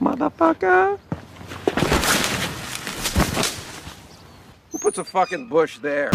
[0.00, 0.98] Motherfucker!
[4.72, 6.10] Who puts a fucking bush there?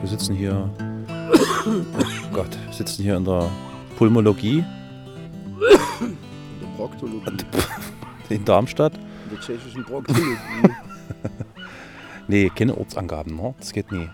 [0.00, 0.70] Wir sitzen hier.
[1.66, 3.50] Oh Gott, sitzen hier in der
[3.98, 4.64] Pulmologie
[6.98, 7.44] Proktologie,
[8.28, 8.94] in Darmstadt.
[8.96, 10.36] in der tschechischen Proktologie.
[12.30, 13.54] Nee, keine Ortsangaben, ne?
[13.58, 14.06] Das geht nie.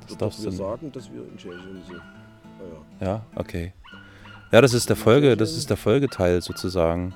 [0.00, 0.58] Das Dass darfst wir du nicht.
[0.58, 2.00] sagen, dass wir in Tschechien sind.
[2.00, 2.64] Ah,
[3.00, 3.06] ja.
[3.06, 3.72] Ja, okay.
[4.50, 7.14] Ja, das ist der Folge, das ist der Folgeteil sozusagen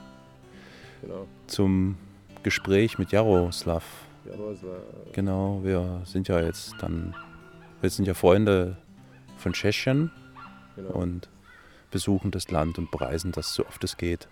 [1.01, 1.27] Genau.
[1.49, 1.97] zum
[2.45, 3.83] Gespräch mit Jaroslav.
[4.25, 4.77] Ja, das war,
[5.13, 7.17] Genau, wir sind ja jetzt dann,
[7.81, 8.77] wir sind ja Freunde
[9.39, 10.13] von Tschechien
[10.77, 10.91] genau.
[10.91, 11.29] und
[11.91, 14.29] besuchen das Land und bereisen das so oft es geht.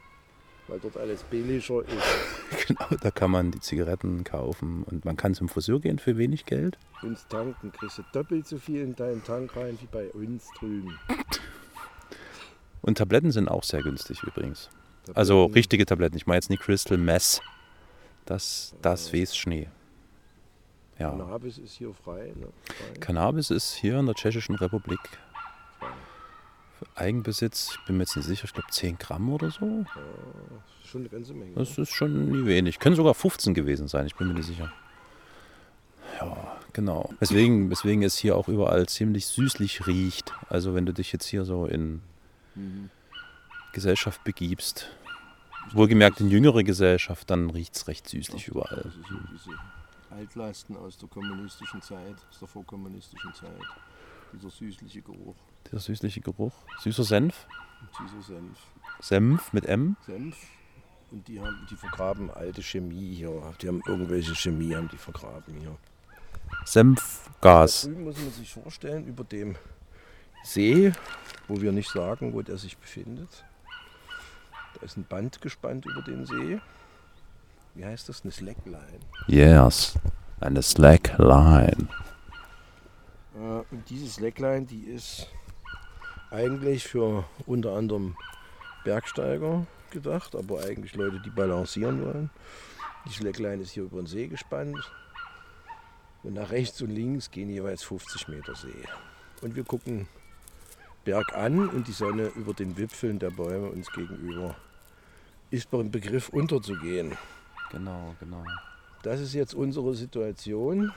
[0.70, 2.66] Weil dort alles billiger ist.
[2.66, 6.46] Genau, da kann man die Zigaretten kaufen und man kann zum Friseur gehen für wenig
[6.46, 6.78] Geld.
[7.02, 10.96] Uns tanken, kriegst du doppelt so viel in deinen Tank rein wie bei uns drüben.
[12.80, 14.70] Und Tabletten sind auch sehr günstig übrigens.
[15.14, 16.16] Also Tabletten, richtige Tabletten.
[16.16, 17.40] Ich meine jetzt nicht Crystal Mess.
[18.24, 19.68] Das, das weiß Schnee.
[20.98, 21.10] Ja.
[21.10, 22.32] Cannabis ist hier frei.
[22.36, 22.48] Ne?
[22.64, 23.00] frei.
[23.00, 25.00] Cannabis ist hier in der Tschechischen Republik
[26.94, 29.84] Eigenbesitz, ich bin mir jetzt nicht sicher, ich glaube 10 Gramm oder so.
[29.94, 30.02] Ja,
[30.86, 31.54] schon eine ganze Menge.
[31.54, 32.78] Das ist schon nie wenig.
[32.78, 34.72] Können sogar 15 gewesen sein, ich bin mir nicht sicher.
[36.20, 37.10] Ja, genau.
[37.20, 40.32] Weswegen, weswegen es hier auch überall ziemlich süßlich riecht.
[40.48, 42.02] Also wenn du dich jetzt hier so in
[42.56, 42.90] Mhm.
[43.72, 44.88] Gesellschaft begibst,
[45.72, 48.82] wohlgemerkt in jüngere Gesellschaft, dann riecht es recht süßlich überall.
[48.82, 49.50] Das sind diese
[50.10, 53.50] Altlasten aus der kommunistischen Zeit, aus der vorkommunistischen Zeit.
[54.32, 56.52] Dieser süßliche Geruch, Dieser süßliche Geruch.
[56.80, 57.46] Süßer Senf.
[57.98, 58.58] süßer Senf.
[59.00, 59.96] Senf mit M.
[60.06, 60.36] Senf.
[61.10, 63.54] Und die haben, die vergraben alte Chemie hier.
[63.60, 65.76] Die haben irgendwelche Chemie, haben die vergraben hier.
[66.64, 67.82] Senfgas.
[67.82, 69.56] Da drüben muss man sich vorstellen, über dem
[70.44, 70.92] See,
[71.48, 73.44] wo wir nicht sagen, wo der sich befindet.
[74.74, 76.60] Da ist ein Band gespannt über den See.
[77.74, 78.22] Wie heißt das?
[78.22, 79.00] Eine Slackline.
[79.26, 79.94] Yes.
[80.40, 81.88] Eine Slackline.
[83.34, 85.28] Äh, Und diese Slackline, die ist
[86.30, 88.16] eigentlich für unter anderem
[88.84, 92.30] Bergsteiger gedacht, aber eigentlich Leute, die balancieren wollen.
[93.06, 94.78] Die Slackline ist hier über den See gespannt.
[96.22, 98.84] Und nach rechts und links gehen jeweils 50 Meter See.
[99.40, 100.06] Und wir gucken
[101.04, 104.54] bergan und die Sonne über den Wipfeln der Bäume uns gegenüber
[105.50, 107.16] ist beim Begriff unterzugehen.
[107.70, 108.44] Genau, genau.
[109.02, 110.92] Das ist jetzt unsere Situation.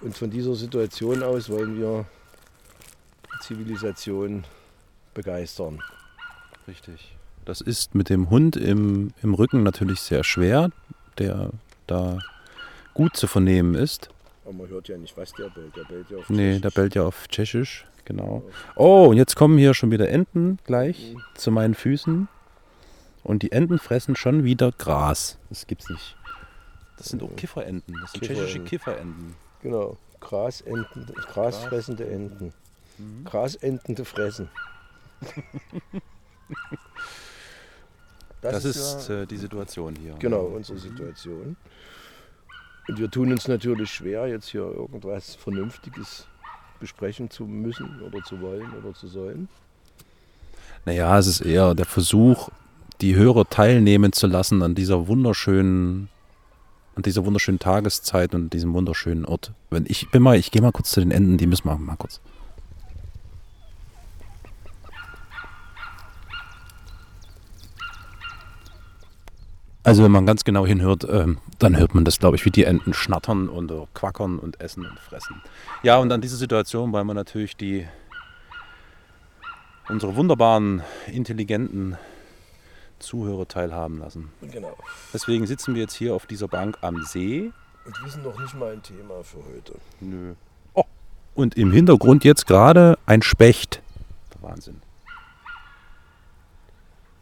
[0.00, 2.06] Und von dieser Situation aus wollen wir
[3.46, 4.44] Zivilisation
[5.14, 5.80] begeistern.
[6.68, 7.16] Richtig.
[7.44, 10.70] Das ist mit dem Hund im, im Rücken natürlich sehr schwer,
[11.18, 11.50] der
[11.86, 12.18] da
[12.94, 14.08] gut zu vernehmen ist.
[14.44, 15.76] Aber man hört ja nicht, was der bellt.
[15.76, 16.60] Der bellt ja auf Nee, Tschechisch.
[16.62, 18.42] der bellt ja auf Tschechisch, genau.
[18.74, 21.22] Oh, und jetzt kommen hier schon wieder Enten gleich Mhm.
[21.34, 22.28] zu meinen Füßen.
[23.22, 25.38] Und die Enten fressen schon wieder Gras.
[25.50, 26.16] Das gibt's nicht.
[26.96, 27.94] Das sind auch Kifferenten.
[28.00, 29.34] Das sind tschechische Kifferenten.
[29.62, 29.96] Genau.
[30.20, 32.52] Grasenten, grasfressende Enten.
[33.24, 34.48] Grasentende fressen.
[38.42, 40.14] Das, ist ja, äh, die Situation hier.
[40.18, 41.56] genau unsere Situation.
[42.88, 46.28] Und wir tun uns natürlich schwer, jetzt hier irgendwas Vernünftiges
[46.78, 49.48] besprechen zu müssen oder zu wollen oder zu sollen.
[50.84, 52.50] Naja, es ist eher der Versuch,
[53.00, 56.08] die Hörer teilnehmen zu lassen an dieser wunderschönen,
[56.94, 59.52] an dieser wunderschönen Tageszeit und diesem wunderschönen Ort.
[59.70, 61.96] Wenn ich bin mal, ich gehe mal kurz zu den Enden, die müssen wir mal
[61.96, 62.20] kurz.
[69.86, 72.64] Also wenn man ganz genau hinhört, ähm, dann hört man das, glaube ich, wie die
[72.64, 75.40] Enten schnattern und äh, quackern und essen und fressen.
[75.84, 77.86] Ja, und an dieser Situation wollen wir natürlich die
[79.88, 81.96] unsere wunderbaren, intelligenten
[82.98, 84.32] Zuhörer teilhaben lassen.
[84.40, 84.76] Genau.
[85.14, 87.52] Deswegen sitzen wir jetzt hier auf dieser Bank am See.
[87.84, 89.74] Und wissen noch nicht mal ein Thema für heute.
[90.00, 90.34] Nö.
[90.74, 90.82] Oh.
[91.36, 93.82] Und im Hintergrund jetzt gerade ein Specht.
[94.40, 94.80] Wahnsinn.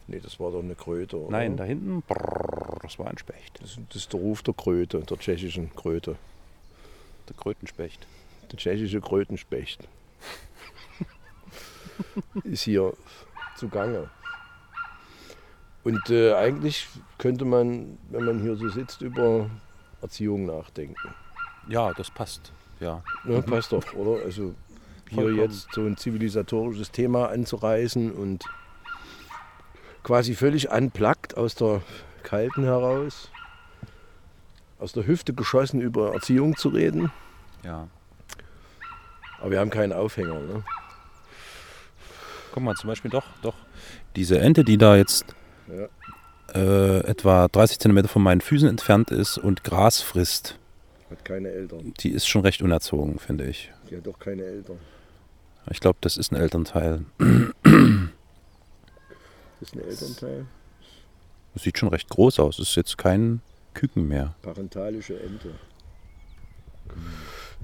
[0.07, 1.17] Nee, das war doch eine Kröte.
[1.17, 1.31] Oder?
[1.31, 3.59] Nein, da hinten, brrr, das war ein Specht.
[3.61, 6.15] Das, das ist der Ruf der Kröte, der tschechischen Kröte.
[7.27, 8.05] Der Krötenspecht.
[8.51, 9.87] Der tschechische Krötenspecht.
[12.43, 12.93] ist hier
[13.57, 14.09] zugange.
[15.83, 16.87] Und äh, eigentlich
[17.17, 19.49] könnte man, wenn man hier so sitzt, über
[20.01, 21.13] Erziehung nachdenken.
[21.67, 22.51] Ja, das passt.
[22.79, 23.03] Ja.
[23.23, 24.23] Ne, Passt doch, oder?
[24.23, 24.53] Also
[25.09, 25.39] hier Vollkommen.
[25.39, 28.43] jetzt so ein zivilisatorisches Thema anzureißen und
[30.05, 31.81] quasi völlig unplugged aus der
[32.21, 33.31] Kalten heraus,
[34.79, 37.11] aus der Hüfte geschossen über Erziehung zu reden.
[37.63, 37.87] Ja.
[39.41, 40.39] Aber wir haben keinen Aufhänger.
[40.39, 40.63] Ne?
[42.53, 43.55] Guck mal, zum Beispiel doch, doch.
[44.15, 45.35] Diese Ente, die da jetzt
[45.67, 45.87] Ja.
[46.53, 50.59] äh, etwa 30 Zentimeter von meinen Füßen entfernt ist und Gras frisst,
[51.09, 51.93] Hat keine Eltern.
[51.99, 53.71] die ist schon recht unerzogen, finde ich.
[53.89, 54.77] Die hat doch keine Eltern.
[55.71, 57.05] Ich glaube, das ist ein Elternteil.
[59.59, 60.45] Das ist ein Elternteil.
[61.53, 62.59] Das sieht schon recht groß aus.
[62.59, 63.41] Ist jetzt kein
[63.73, 64.35] Küken mehr.
[64.41, 65.51] Parentalische Ente.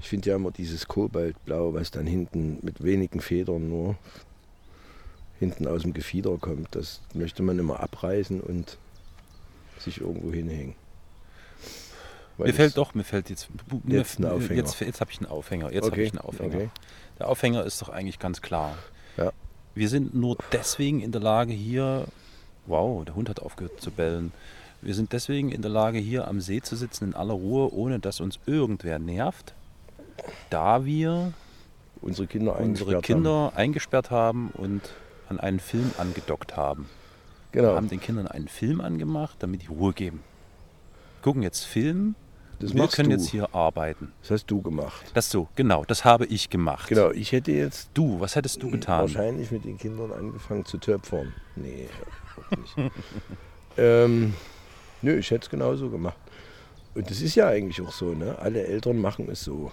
[0.00, 3.96] Ich finde ja immer dieses Kobaltblau, was dann hinten mit wenigen Federn nur
[5.38, 6.74] hinten aus dem Gefieder kommt.
[6.74, 8.78] Das möchte man immer abreißen und
[9.78, 10.74] sich irgendwo hinhängen.
[12.38, 13.48] Weil Mir fällt doch, mir fällt jetzt,
[13.84, 14.54] mir, Jetzt ein Aufhänger.
[14.62, 15.70] Jetzt, jetzt habe ich einen Aufhänger.
[15.72, 16.54] Jetzt habe Okay, ich einen Aufhänger.
[16.54, 16.70] okay.
[17.18, 18.76] Der Aufhänger ist doch eigentlich ganz klar.
[19.74, 22.06] Wir sind nur deswegen in der Lage hier,
[22.66, 24.32] wow, der Hund hat aufgehört zu bellen.
[24.82, 28.00] Wir sind deswegen in der Lage hier am See zu sitzen in aller Ruhe, ohne
[28.00, 29.54] dass uns irgendwer nervt,
[30.50, 31.32] da wir
[32.00, 34.82] unsere Kinder unsere eingesperrt Kinder eingesperrt haben und
[35.28, 36.82] an einen Film angedockt haben.
[36.82, 36.88] Haben.
[37.52, 40.20] Wir Genau, haben den Kindern einen Film angemacht, damit die Ruhe geben.
[41.22, 42.14] Gucken jetzt Film,
[42.62, 43.16] das wir können du.
[43.16, 44.12] jetzt hier arbeiten.
[44.22, 45.10] Das hast du gemacht.
[45.14, 46.88] Das so, genau, das habe ich gemacht.
[46.88, 49.00] Genau, ich hätte jetzt Du, was hättest du getan?
[49.02, 51.32] wahrscheinlich mit den Kindern angefangen zu töpfern.
[51.56, 51.88] Nee,
[52.58, 52.76] nicht.
[53.76, 54.34] ähm,
[55.02, 56.16] nö, ich hätte es genauso gemacht.
[56.94, 58.38] Und das ist ja eigentlich auch so, ne?
[58.38, 59.70] Alle Eltern machen es so.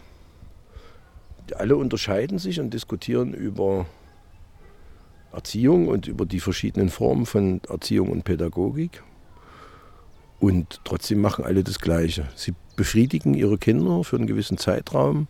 [1.56, 3.86] Alle unterscheiden sich und diskutieren über
[5.32, 9.04] Erziehung und über die verschiedenen Formen von Erziehung und Pädagogik.
[10.40, 12.28] Und trotzdem machen alle das Gleiche.
[12.36, 15.28] Sie befriedigen ihre Kinder für einen gewissen Zeitraum,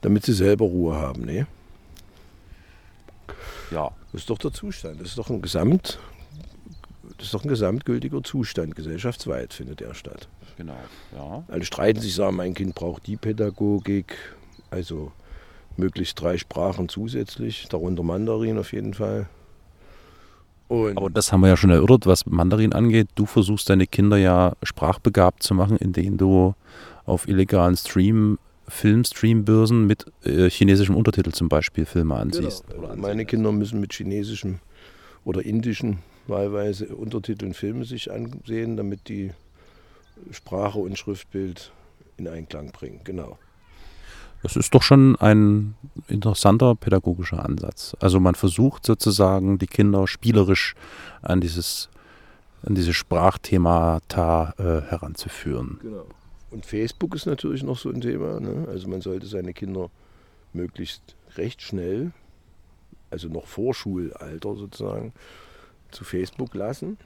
[0.00, 1.24] damit sie selber Ruhe haben.
[1.24, 1.46] Ne?
[3.70, 5.00] Ja, Das ist doch der Zustand.
[5.00, 6.00] Das ist doch ein Gesamt,
[7.16, 8.74] das ist doch ein gesamtgültiger Zustand.
[8.74, 10.26] Gesellschaftsweit findet er statt.
[10.56, 10.76] genau.
[11.14, 11.44] Ja.
[11.46, 14.16] Alle streiten sich, sagen, mein Kind braucht die Pädagogik,
[14.70, 15.12] also
[15.76, 19.28] möglichst drei Sprachen zusätzlich, darunter Mandarin auf jeden Fall.
[20.68, 23.08] Und Aber das haben wir ja schon erörtert, was Mandarin angeht.
[23.14, 26.54] Du versuchst deine Kinder ja sprachbegabt zu machen, indem du
[27.04, 32.66] auf illegalen Stream, Filmstreambörsen mit äh, chinesischem Untertitel zum Beispiel Filme ansiehst.
[32.68, 32.96] Genau.
[32.96, 34.58] Meine Kinder müssen mit chinesischem
[35.24, 39.32] oder indischen wahlweise Untertiteln Filme sich ansehen, damit die
[40.30, 41.72] Sprache und Schriftbild
[42.16, 43.00] in Einklang bringen.
[43.04, 43.38] Genau.
[44.44, 45.74] Das ist doch schon ein
[46.06, 47.96] interessanter pädagogischer Ansatz.
[47.98, 50.74] Also man versucht sozusagen die Kinder spielerisch
[51.22, 51.88] an dieses
[52.62, 55.78] an diese Sprachthemata äh, heranzuführen.
[55.80, 56.04] Genau.
[56.50, 58.38] Und Facebook ist natürlich noch so ein Thema.
[58.38, 58.68] Ne?
[58.68, 59.88] Also man sollte seine Kinder
[60.52, 62.12] möglichst recht schnell,
[63.10, 65.14] also noch vor Schulalter sozusagen,
[65.90, 66.98] zu Facebook lassen,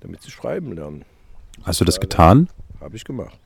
[0.00, 1.04] damit sie schreiben lernen.
[1.62, 2.48] Hast du das getan?
[2.80, 3.38] Habe ich gemacht.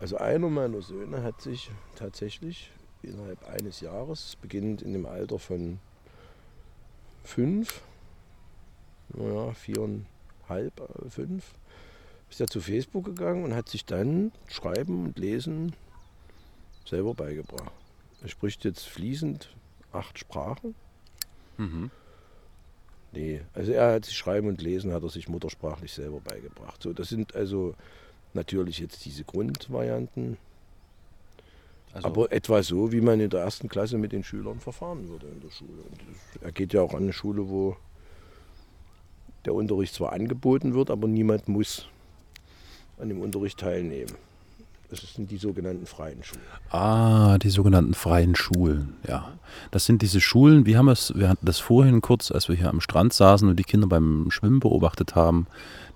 [0.00, 5.78] Also einer meiner Söhne hat sich tatsächlich innerhalb eines Jahres, beginnend in dem Alter von
[7.22, 7.82] fünf,
[9.10, 11.52] naja, viereinhalb, äh, fünf,
[12.30, 15.74] ist er zu Facebook gegangen und hat sich dann Schreiben und Lesen
[16.86, 17.72] selber beigebracht.
[18.22, 19.54] Er spricht jetzt fließend
[19.92, 20.74] acht Sprachen.
[21.58, 21.90] Mhm.
[23.12, 26.82] Nee, also er hat sich Schreiben und Lesen, hat er sich muttersprachlich selber beigebracht.
[26.82, 27.74] So, das sind also
[28.34, 30.36] natürlich jetzt diese Grundvarianten,
[31.92, 35.26] Also, aber etwa so, wie man in der ersten Klasse mit den Schülern verfahren würde
[35.26, 35.82] in der Schule.
[35.90, 36.00] Und
[36.42, 37.76] er geht ja auch an eine Schule, wo
[39.44, 41.86] der Unterricht zwar angeboten wird, aber niemand muss
[43.00, 44.14] an dem Unterricht teilnehmen.
[44.90, 46.42] Das sind die sogenannten freien Schulen.
[46.70, 49.32] Ah, die sogenannten freien Schulen, ja.
[49.70, 52.68] Das sind diese Schulen, wir haben es, wir hatten das vorhin kurz, als wir hier
[52.68, 55.46] am Strand saßen und die Kinder beim Schwimmen beobachtet haben.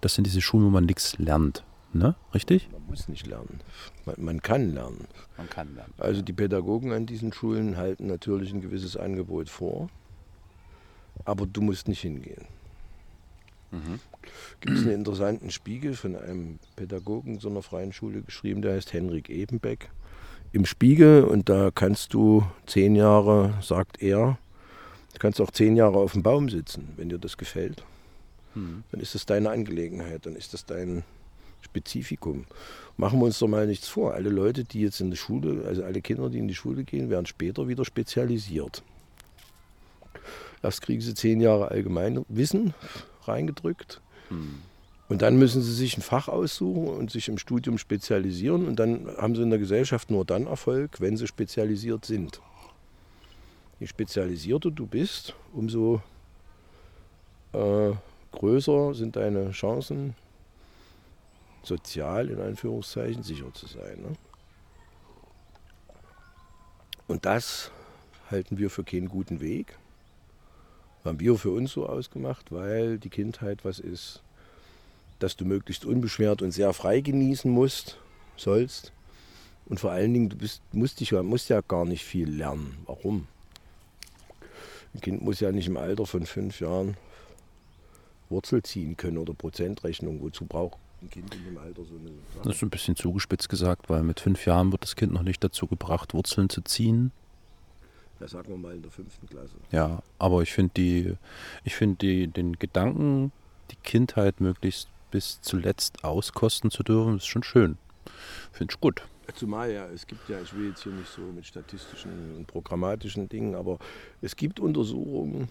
[0.00, 1.64] Das sind diese Schulen, wo man nichts lernt.
[1.94, 2.16] Ne?
[2.34, 2.68] Richtig?
[2.72, 3.60] Man muss nicht lernen.
[4.04, 5.06] Man, man kann lernen.
[5.36, 5.94] Man kann lernen.
[5.96, 9.88] Also die Pädagogen an diesen Schulen halten natürlich ein gewisses Angebot vor,
[11.24, 12.46] aber du musst nicht hingehen.
[13.70, 14.00] Mhm.
[14.60, 18.92] Gibt es einen interessanten Spiegel von einem Pädagogen so einer freien Schule geschrieben, der heißt
[18.92, 19.88] Henrik Ebenbeck.
[20.50, 24.36] Im Spiegel und da kannst du zehn Jahre, sagt er,
[25.12, 27.84] du kannst auch zehn Jahre auf dem Baum sitzen, wenn dir das gefällt.
[28.56, 28.82] Mhm.
[28.90, 31.04] Dann ist das deine Angelegenheit, dann ist das dein
[31.64, 32.44] Spezifikum.
[32.96, 34.14] Machen wir uns doch mal nichts vor.
[34.14, 37.10] Alle Leute, die jetzt in die Schule, also alle Kinder, die in die Schule gehen,
[37.10, 38.82] werden später wieder spezialisiert.
[40.62, 42.74] Erst kriegen sie zehn Jahre Allgemeinwissen
[43.24, 44.62] reingedrückt Mhm.
[45.10, 49.06] und dann müssen sie sich ein Fach aussuchen und sich im Studium spezialisieren und dann
[49.18, 52.40] haben sie in der Gesellschaft nur dann Erfolg, wenn sie spezialisiert sind.
[53.80, 56.00] Je spezialisierter du bist, umso
[57.52, 57.90] äh,
[58.32, 60.14] größer sind deine Chancen,
[61.66, 64.00] sozial in Anführungszeichen sicher zu sein.
[64.02, 64.16] Ne?
[67.06, 67.70] Und das
[68.30, 69.78] halten wir für keinen guten Weg.
[71.04, 74.22] Haben wir für uns so ausgemacht, weil die Kindheit was ist,
[75.18, 77.98] dass du möglichst unbeschwert und sehr frei genießen musst,
[78.36, 78.92] sollst.
[79.66, 82.78] Und vor allen Dingen, du bist, musst, dich, musst ja gar nicht viel lernen.
[82.86, 83.26] Warum?
[84.94, 86.96] Ein Kind muss ja nicht im Alter von fünf Jahren
[88.30, 90.22] Wurzel ziehen können oder Prozentrechnung.
[90.22, 92.44] Wozu braucht ein Kind in dem Alter so eine Sache?
[92.44, 95.42] Das ist ein bisschen zugespitzt gesagt, weil mit fünf Jahren wird das Kind noch nicht
[95.42, 97.12] dazu gebracht, Wurzeln zu ziehen.
[98.20, 99.54] Ja, sagen wir mal in der fünften Klasse.
[99.70, 101.14] Ja, aber ich finde die,
[101.64, 103.32] ich finde die, den Gedanken,
[103.70, 107.78] die Kindheit möglichst bis zuletzt auskosten zu dürfen, ist schon schön.
[108.52, 109.02] Finde ich gut.
[109.34, 113.28] Zumal ja, es gibt ja, ich will jetzt hier nicht so mit statistischen und programmatischen
[113.28, 113.78] Dingen, aber
[114.20, 115.48] es gibt Untersuchungen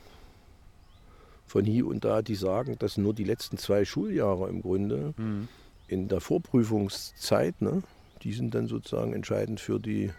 [1.45, 5.47] von hier und da, die sagen, dass nur die letzten zwei Schuljahre im Grunde Mhm.
[5.87, 7.83] in der Vorprüfungszeit, ne,
[8.23, 10.11] die sind dann sozusagen entscheidend für die,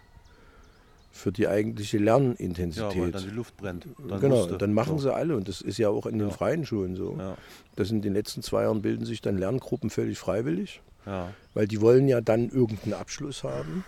[1.11, 3.15] für die eigentliche Lernintensität.
[3.33, 3.87] Luft brennt.
[4.21, 6.35] genau, dann machen sie alle und das ist ja auch in den Ja.
[6.35, 7.17] freien Schulen so.
[7.19, 7.37] Ja,
[7.77, 11.33] dass in den letzten zwei Jahren bilden sich dann Lerngruppen völlig freiwillig, ja.
[11.55, 13.85] weil die wollen ja dann irgendeinen Abschluss haben.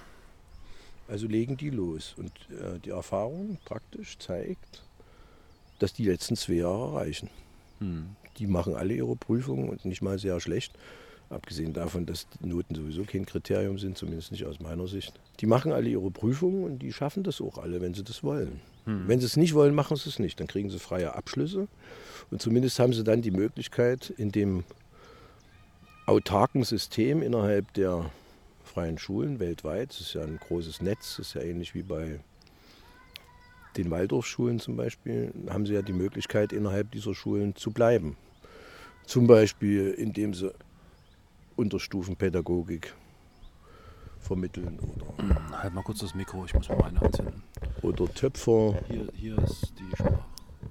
[1.09, 2.14] Also legen die los.
[2.19, 4.83] Und äh, die Erfahrung praktisch zeigt,
[5.78, 7.30] dass die letzten zwei Jahre reichen.
[7.80, 8.06] Hm.
[8.38, 10.73] Die machen alle ihre Prüfungen und nicht mal sehr schlecht.
[11.28, 15.18] Abgesehen davon, dass die Noten sowieso kein Kriterium sind, zumindest nicht aus meiner Sicht.
[15.40, 18.61] Die machen alle ihre Prüfungen und die schaffen das auch alle, wenn sie das wollen.
[19.09, 20.38] Wenn sie es nicht wollen, machen sie es nicht.
[20.38, 21.66] Dann kriegen sie freie Abschlüsse.
[22.30, 24.62] Und zumindest haben sie dann die Möglichkeit, in dem
[26.06, 28.11] autarken System innerhalb der
[28.64, 32.21] freien Schulen weltweit, das ist ja ein großes Netz, das ist ja ähnlich wie bei
[33.76, 38.16] den Waldorfschulen zum Beispiel, haben sie ja die Möglichkeit, innerhalb dieser Schulen zu bleiben.
[39.04, 40.52] Zum Beispiel, indem sie
[41.56, 42.95] Unterstufenpädagogik
[44.21, 47.42] vermitteln oder, Halt mal kurz das Mikro, ich muss mal meine halten.
[47.83, 50.25] oder Töpfer, Hier, hier ist die Sprache.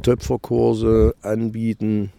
[0.03, 2.11] Töpferkurse anbieten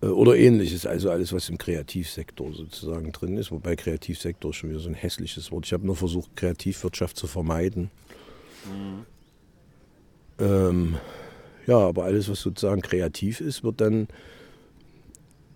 [0.00, 0.86] äh, oder ähnliches.
[0.86, 3.50] Also alles, was im Kreativsektor sozusagen drin ist.
[3.50, 5.66] Wobei Kreativsektor schon wieder so ein hässliches Wort.
[5.66, 7.90] Ich habe nur versucht, Kreativwirtschaft zu vermeiden.
[10.38, 10.96] Ähm,
[11.66, 14.08] ja, aber alles, was sozusagen kreativ ist, wird dann,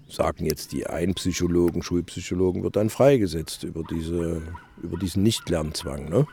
[0.09, 4.43] sagen jetzt die Einpsychologen, Schulpsychologen, wird dann freigesetzt über, diese,
[4.83, 6.09] über diesen Nichtlernzwang.
[6.09, 6.27] Ne?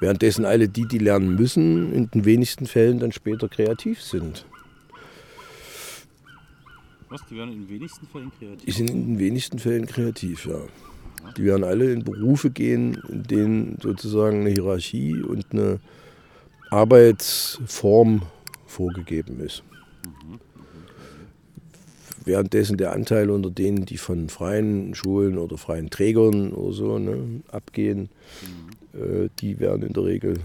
[0.00, 4.46] Währenddessen alle die, die lernen müssen, in den wenigsten Fällen dann später kreativ sind.
[7.08, 7.20] Was?
[7.30, 8.64] Die werden in den wenigsten Fällen kreativ.
[8.64, 10.62] Die sind in den wenigsten Fällen kreativ, ja.
[11.36, 15.80] Die werden alle in Berufe gehen, in denen sozusagen eine Hierarchie und eine
[16.70, 18.22] Arbeitsform
[18.66, 19.62] vorgegeben ist.
[22.24, 27.42] Währenddessen der Anteil unter denen, die von freien Schulen oder freien Trägern oder so ne,
[27.50, 28.10] abgehen,
[28.94, 30.40] äh, die werden in der Regel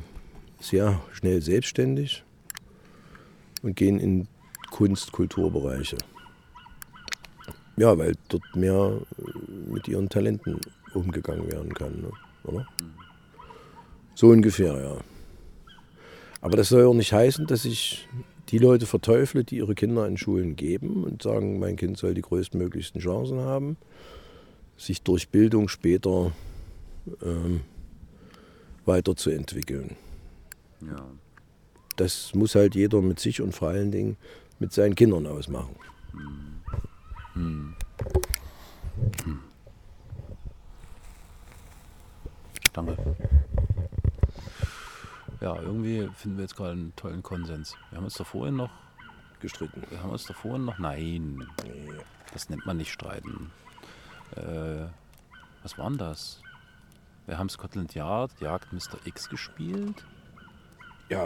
[0.60, 2.24] sehr schnell selbstständig
[3.62, 4.28] und gehen in
[4.72, 5.98] Kunst-, Kulturbereiche.
[7.78, 10.60] Ja, weil dort mehr äh, mit ihren Talenten
[10.94, 12.12] umgegangen werden kann, ne?
[12.44, 12.68] oder?
[14.16, 14.98] So ungefähr, ja.
[16.42, 18.08] Aber das soll auch nicht heißen, dass ich
[18.50, 22.22] die Leute verteufle, die ihre Kinder in Schulen geben und sagen, mein Kind soll die
[22.22, 23.78] größtmöglichsten Chancen haben,
[24.78, 26.32] sich durch Bildung später
[27.22, 27.62] ähm,
[28.86, 29.96] weiterzuentwickeln.
[30.82, 31.06] Ja.
[31.98, 34.18] Das muss halt jeder mit sich und vor allen Dingen
[34.60, 35.76] mit seinen Kindern ausmachen.
[42.74, 42.98] Danke.
[45.42, 47.76] Ja, irgendwie finden wir jetzt gerade einen tollen Konsens.
[47.90, 48.72] Wir haben uns da vorhin noch,
[49.40, 49.84] Gestritten.
[49.90, 51.92] wir haben uns da vorhin noch, nein, Nee.
[52.34, 53.52] das nennt man nicht streiten.
[54.36, 54.86] Äh,
[55.64, 56.42] was war denn das?
[57.28, 58.98] Wir haben Scotland Yard, Jagd Mr.
[59.06, 60.06] X gespielt.
[61.10, 61.24] Ja,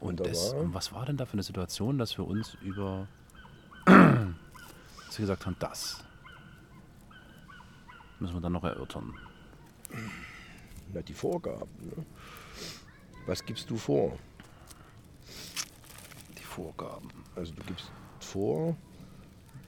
[0.00, 2.54] Und, Und da das, und was war denn da für eine Situation, dass wir uns
[2.62, 3.06] über,
[5.08, 6.04] dass wir gesagt haben, das
[8.20, 9.14] müssen wir dann noch erörtern.
[10.92, 11.70] na, die Vorgaben.
[11.80, 12.04] Ne?
[13.26, 14.18] Was gibst du vor?
[16.38, 17.08] Die Vorgaben.
[17.34, 18.76] Also du gibst vor,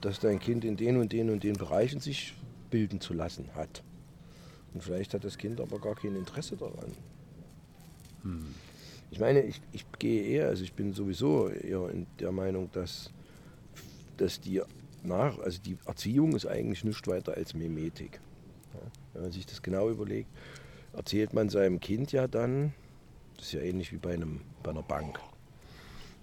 [0.01, 2.35] dass dein Kind in den und den und den Bereichen sich
[2.69, 3.83] bilden zu lassen hat.
[4.73, 6.91] Und vielleicht hat das Kind aber gar kein Interesse daran.
[9.09, 13.11] Ich meine, ich, ich gehe eher, also ich bin sowieso eher in der Meinung, dass,
[14.17, 14.61] dass die,
[15.03, 18.19] nach, also die Erziehung ist eigentlich nichts weiter als Mimetik.
[19.13, 20.29] Wenn man sich das genau überlegt,
[20.93, 22.73] erzählt man seinem Kind ja dann,
[23.35, 25.19] das ist ja ähnlich wie bei, einem, bei einer Bank,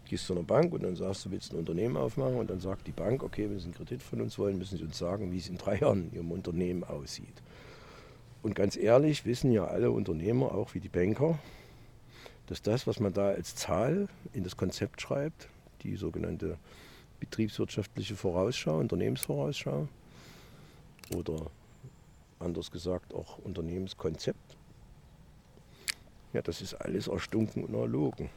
[0.08, 2.86] gehst zu einer Bank und dann sagst du, willst ein Unternehmen aufmachen und dann sagt
[2.86, 5.38] die Bank, okay, wenn Sie einen Kredit von uns wollen, müssen Sie uns sagen, wie
[5.38, 7.42] es in drei Jahren in Ihrem Unternehmen aussieht.
[8.42, 11.38] Und ganz ehrlich wissen ja alle Unternehmer, auch wie die Banker,
[12.46, 15.48] dass das, was man da als Zahl in das Konzept schreibt,
[15.82, 16.56] die sogenannte
[17.20, 19.88] betriebswirtschaftliche Vorausschau, Unternehmensvorausschau
[21.14, 21.46] oder
[22.38, 24.56] anders gesagt auch Unternehmenskonzept,
[26.32, 28.28] ja, das ist alles erstunken und erlogen.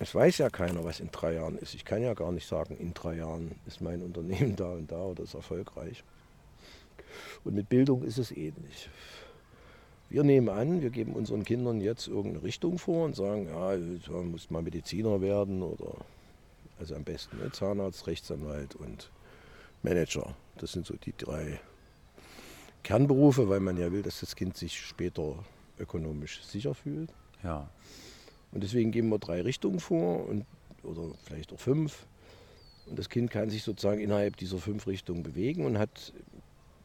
[0.00, 1.74] Es weiß ja keiner, was in drei Jahren ist.
[1.74, 5.02] Ich kann ja gar nicht sagen, in drei Jahren ist mein Unternehmen da und da
[5.02, 6.04] oder ist erfolgreich.
[7.44, 8.90] Und mit Bildung ist es ähnlich.
[10.10, 14.22] Wir nehmen an, wir geben unseren Kindern jetzt irgendeine Richtung vor und sagen, ja, du
[14.22, 15.96] musst mal Mediziner werden oder
[16.78, 19.10] also am besten ne, Zahnarzt, Rechtsanwalt und
[19.82, 20.34] Manager.
[20.56, 21.60] Das sind so die drei
[22.82, 25.44] Kernberufe, weil man ja will, dass das Kind sich später
[25.78, 27.12] ökonomisch sicher fühlt.
[27.42, 27.68] Ja.
[28.52, 30.46] Und deswegen geben wir drei Richtungen vor und,
[30.82, 32.06] oder vielleicht auch fünf.
[32.86, 36.12] Und das Kind kann sich sozusagen innerhalb dieser fünf Richtungen bewegen und hat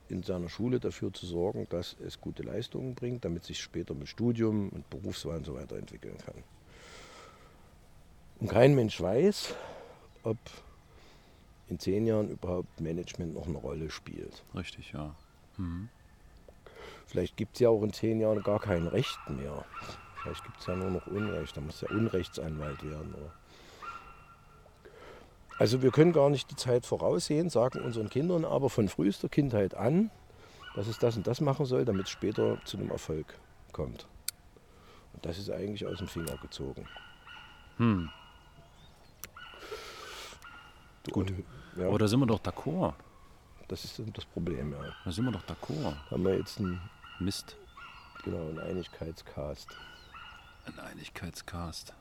[0.10, 4.10] in seiner Schule dafür zu sorgen, dass es gute Leistungen bringt, damit sich später mit
[4.10, 6.44] Studium und Berufswahl und so weiter entwickeln kann.
[8.40, 9.56] Und kein Mensch weiß,
[10.24, 10.38] ob
[11.70, 14.44] in zehn Jahren überhaupt Management noch eine Rolle spielt.
[14.56, 15.16] Richtig, ja.
[15.58, 15.90] Mhm.
[17.06, 19.66] Vielleicht gibt es ja auch in zehn Jahren gar kein Recht mehr.
[20.22, 21.56] Vielleicht gibt es ja nur noch Unrecht.
[21.56, 23.14] Da muss ja Unrechtsanwalt werden.
[23.14, 23.32] Oder?
[25.60, 29.76] Also wir können gar nicht die Zeit voraussehen, sagen unseren Kindern aber von frühester Kindheit
[29.76, 30.10] an,
[30.76, 33.38] dass es das und das machen soll, damit es später zu einem Erfolg
[33.72, 34.08] kommt.
[35.14, 36.88] Und das ist eigentlich aus dem Finger gezogen.
[37.78, 38.10] Hm.
[41.12, 41.32] Gut.
[41.32, 41.44] Und,
[41.78, 42.94] ja, Aber da sind wir doch d'accord.
[43.68, 44.80] das ist das Problem, ja.
[45.04, 45.96] Da sind wir doch d'accord.
[46.10, 46.80] Haben wir jetzt einen,
[47.20, 47.58] Mist.
[48.24, 49.70] genau, einen Einigkeitscast.
[50.66, 51.94] Ein Einigkeitscast.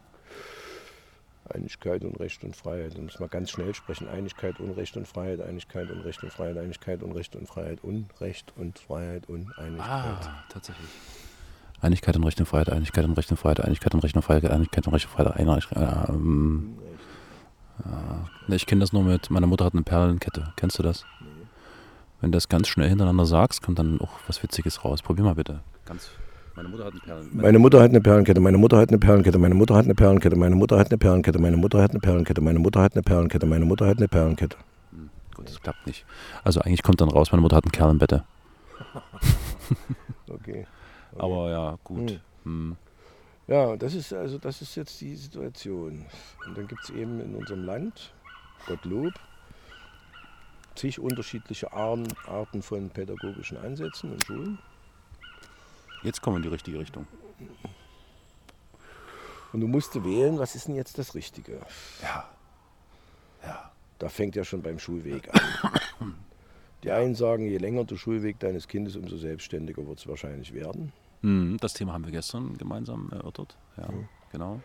[1.51, 2.97] Einigkeit und Recht und Freiheit.
[2.97, 4.09] Da muss man ganz schnell sprechen.
[4.09, 7.83] Einigkeit und Recht und Freiheit, Einigkeit und Recht und Freiheit, Einigkeit und Recht und Freiheit,
[7.83, 9.89] Unrecht und Freiheit und Einigkeit.
[9.89, 10.89] Ah, tatsächlich.
[11.81, 14.45] Einigkeit und Recht und Freiheit, Einigkeit und Recht und Freiheit, Einigkeit und Recht und Freiheit,
[14.45, 16.09] Einigkeit und Recht und Freiheit, Einigkeit.
[16.09, 16.79] Ähm,
[18.49, 20.53] Ne, ich kenne das nur mit, meine Mutter hat eine Perlenkette.
[20.57, 21.05] Kennst du das?
[22.21, 25.03] Wenn du das ganz schnell hintereinander sagst, kommt dann auch was Witziges raus.
[25.03, 25.61] Probier mal bitte.
[25.85, 26.11] Ganz.
[26.55, 27.41] Meine Mutter hat eine Perlenkette.
[27.43, 30.37] Meine Mutter hat eine Perlenkette, meine Mutter hat eine Perlenkette, meine Mutter hat eine Perlenkette,
[30.37, 33.47] meine Mutter hat eine Perlenkette, meine Mutter hat eine Perlenkette, meine Mutter hat eine Perlenkette,
[33.47, 34.57] meine Mutter hat eine Perlenkette.
[34.91, 36.05] Hm, Gut, das klappt nicht.
[36.45, 38.25] Also eigentlich kommt dann raus, meine Mutter hat einen Kerl im Bette.
[40.29, 40.67] Okay.
[41.19, 42.21] Aber ja, gut.
[42.45, 42.77] Hm.
[43.47, 46.07] Ja, das ist also das ist jetzt die Situation.
[46.47, 48.13] Und dann gibt es eben in unserem Land,
[48.67, 49.13] Gottlob,
[50.75, 54.59] zig unterschiedliche Arten, von pädagogischen Ansätzen und Schulen.
[56.03, 57.07] Jetzt kommen wir in die richtige Richtung.
[59.53, 61.61] Und du musst wählen, was ist denn jetzt das Richtige?
[62.01, 62.29] Ja.
[63.45, 63.73] Ja.
[63.99, 66.15] Da fängt ja schon beim Schulweg an.
[66.83, 70.93] Die einen sagen, je länger der Schulweg deines Kindes, umso selbstständiger wird es wahrscheinlich werden.
[71.23, 73.57] Hm, das Thema haben wir gestern gemeinsam erörtert.
[73.77, 73.89] Ja,
[74.31, 74.61] genau.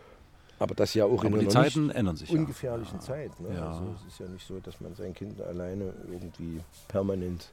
[0.60, 2.30] Aber das ja auch in Aber die einer Zeiten ändern sich.
[2.30, 3.00] ungefährlichen ja.
[3.00, 3.38] Zeit.
[3.40, 3.54] Ne?
[3.54, 3.70] Ja.
[3.70, 7.52] Also es ist ja nicht so, dass man sein Kind alleine irgendwie permanent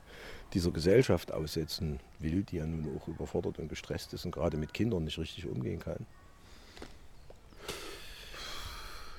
[0.53, 4.73] dieser Gesellschaft aussetzen will, die ja nun auch überfordert und gestresst ist und gerade mit
[4.73, 6.05] Kindern nicht richtig umgehen kann.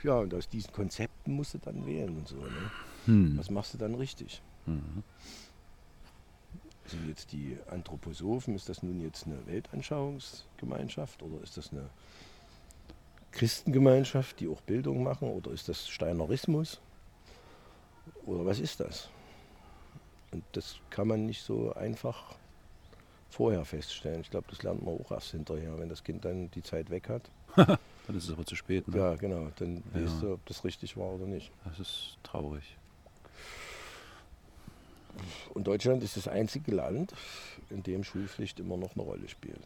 [0.03, 2.37] Ja, und aus diesen Konzepten musst du dann wählen und so.
[2.37, 2.71] Ne?
[3.07, 3.39] Hm.
[3.39, 4.43] Was machst du dann richtig?
[4.67, 5.03] Mhm.
[6.89, 11.89] Sind jetzt die Anthroposophen, ist das nun jetzt eine Weltanschauungsgemeinschaft oder ist das eine
[13.33, 16.81] Christengemeinschaft, die auch Bildung machen oder ist das Steinerismus?
[18.25, 19.09] Oder was ist das?
[20.31, 22.35] Und das kann man nicht so einfach
[23.31, 24.21] vorher feststellen.
[24.21, 27.09] Ich glaube, das lernt man auch erst hinterher, wenn das Kind dann die Zeit weg
[27.09, 27.31] hat.
[28.07, 28.87] Dann ist es aber zu spät.
[28.87, 28.99] Ne?
[28.99, 30.03] Ja, genau, dann Ja.
[30.05, 31.51] weißt du, ob das richtig war oder nicht.
[31.65, 32.63] Das ist traurig.
[35.55, 37.13] Und Deutschland ist das einzige Land,
[37.71, 39.61] in dem Schulpflicht immer noch eine Rolle spielt.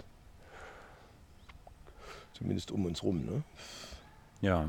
[2.34, 3.24] Zumindest um uns rum.
[3.24, 3.42] Ne?
[4.40, 4.68] Ja.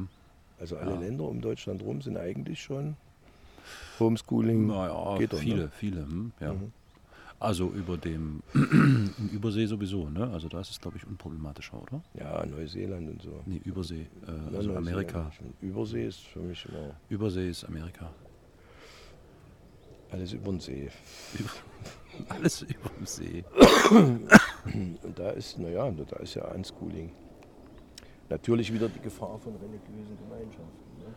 [0.59, 0.99] Also alle Ja.
[0.99, 2.95] Länder um Deutschland rum sind eigentlich schon
[3.99, 4.67] Homeschooling.
[4.67, 5.71] Naja, geht doch, viele, ne?
[5.71, 6.01] viele.
[6.01, 6.31] Hm?
[6.39, 6.53] Ja.
[6.53, 6.71] Mhm.
[7.39, 10.29] Also über dem im Übersee sowieso, ne?
[10.31, 12.01] Also da ist es, glaube ich, unproblematischer, oder?
[12.13, 13.41] Ja, Neuseeland und so.
[13.47, 14.05] Nee, Übersee.
[14.27, 15.31] Äh, also Amerika.
[15.59, 18.11] Übersee ist für mich immer Übersee ist Amerika.
[20.11, 20.89] Alles über den See.
[22.27, 23.43] Alles über dem See.
[25.01, 27.09] Und da ist, naja, da ist ja Unschooling.
[28.29, 30.91] Natürlich wieder die Gefahr von religiösen Gemeinschaften.
[30.99, 31.11] Ne?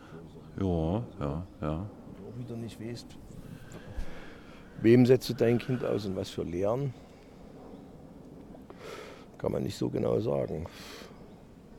[0.57, 1.73] du Ja, ja, ja.
[1.81, 3.07] auch wieder nicht weißt,
[4.83, 6.95] wem setzt du dein Kind aus und was für Lehren.
[9.39, 10.67] Kann man nicht so genau sagen.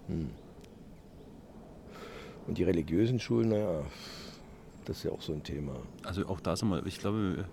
[0.08, 0.30] Hm.
[2.47, 3.82] Und die religiösen Schulen, naja,
[4.86, 5.74] das ist ja auch so ein Thema.
[6.04, 7.45] Also auch da sind wir, ich glaube,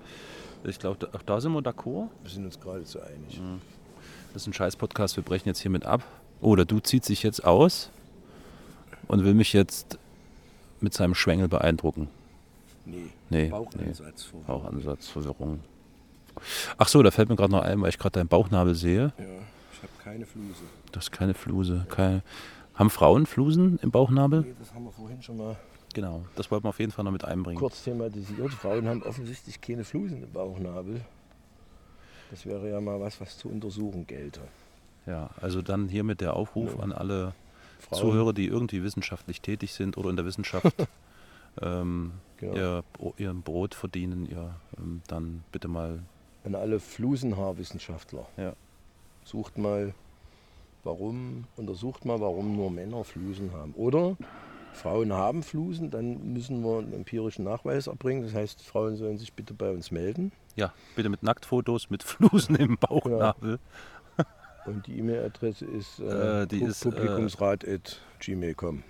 [0.65, 2.09] ich glaube, auch da sind wir d'accord.
[2.23, 3.41] Wir sind uns gerade so einig.
[4.33, 6.03] Das ist ein scheiß Podcast, wir brechen jetzt hiermit ab.
[6.41, 7.91] Oder du ziehst sich jetzt aus
[9.09, 9.99] und will mich jetzt
[10.81, 12.09] mit seinem Schwengel beeindrucken.
[12.85, 14.41] Nee, Nee, Bauchansatz vor.
[14.43, 15.61] Bauchansatz, Verwirrung.
[16.77, 19.13] Ach so, da fällt mir gerade noch ein, weil ich gerade deinen Bauchnabel sehe.
[19.19, 19.25] Ja,
[19.73, 20.63] ich habe keine Fluse.
[20.91, 21.87] Das ist keine Fluse.
[21.89, 22.23] Keine,
[22.75, 24.41] haben Frauen Flusen im Bauchnabel?
[24.43, 25.57] Nee, das haben wir vorhin schon mal
[25.95, 27.59] Genau, das wollten wir auf jeden Fall noch mit einbringen.
[27.59, 28.53] kurz thematisiert.
[28.53, 31.01] Frauen haben offensichtlich keine Flusen im Bauchnabel.
[32.31, 34.41] Das wäre ja mal was, was zu untersuchen gelte.
[35.07, 36.83] Ja, also dann hiermit der Aufruf Ja.
[36.83, 37.35] an alle
[37.81, 40.75] Frauen, Zuhörer, die irgendwie wissenschaftlich tätig sind oder in der Wissenschaft
[41.61, 42.55] ähm, Genau.
[42.57, 42.85] ihr,
[43.19, 46.01] ihr Brot verdienen, ihr ähm, dann bitte mal
[46.45, 48.27] an alle Flusenhaarwissenschaftler.
[48.37, 48.55] Ja.
[49.25, 49.95] Sucht mal,
[50.83, 53.73] warum, untersucht mal, warum nur Männer Flusen haben.
[53.75, 54.17] Oder
[54.73, 58.23] Frauen haben Flusen, dann müssen wir einen empirischen Nachweis erbringen.
[58.25, 60.33] Das heißt, Frauen sollen sich bitte bei uns melden.
[60.57, 63.59] Ja, bitte mit Nacktfotos, mit Flusen im Bauchnabel.
[64.65, 68.83] Und die E-Mail-Adresse ist, äh, Äh, die pu- ist, äh, publikumsrat.gmail.com.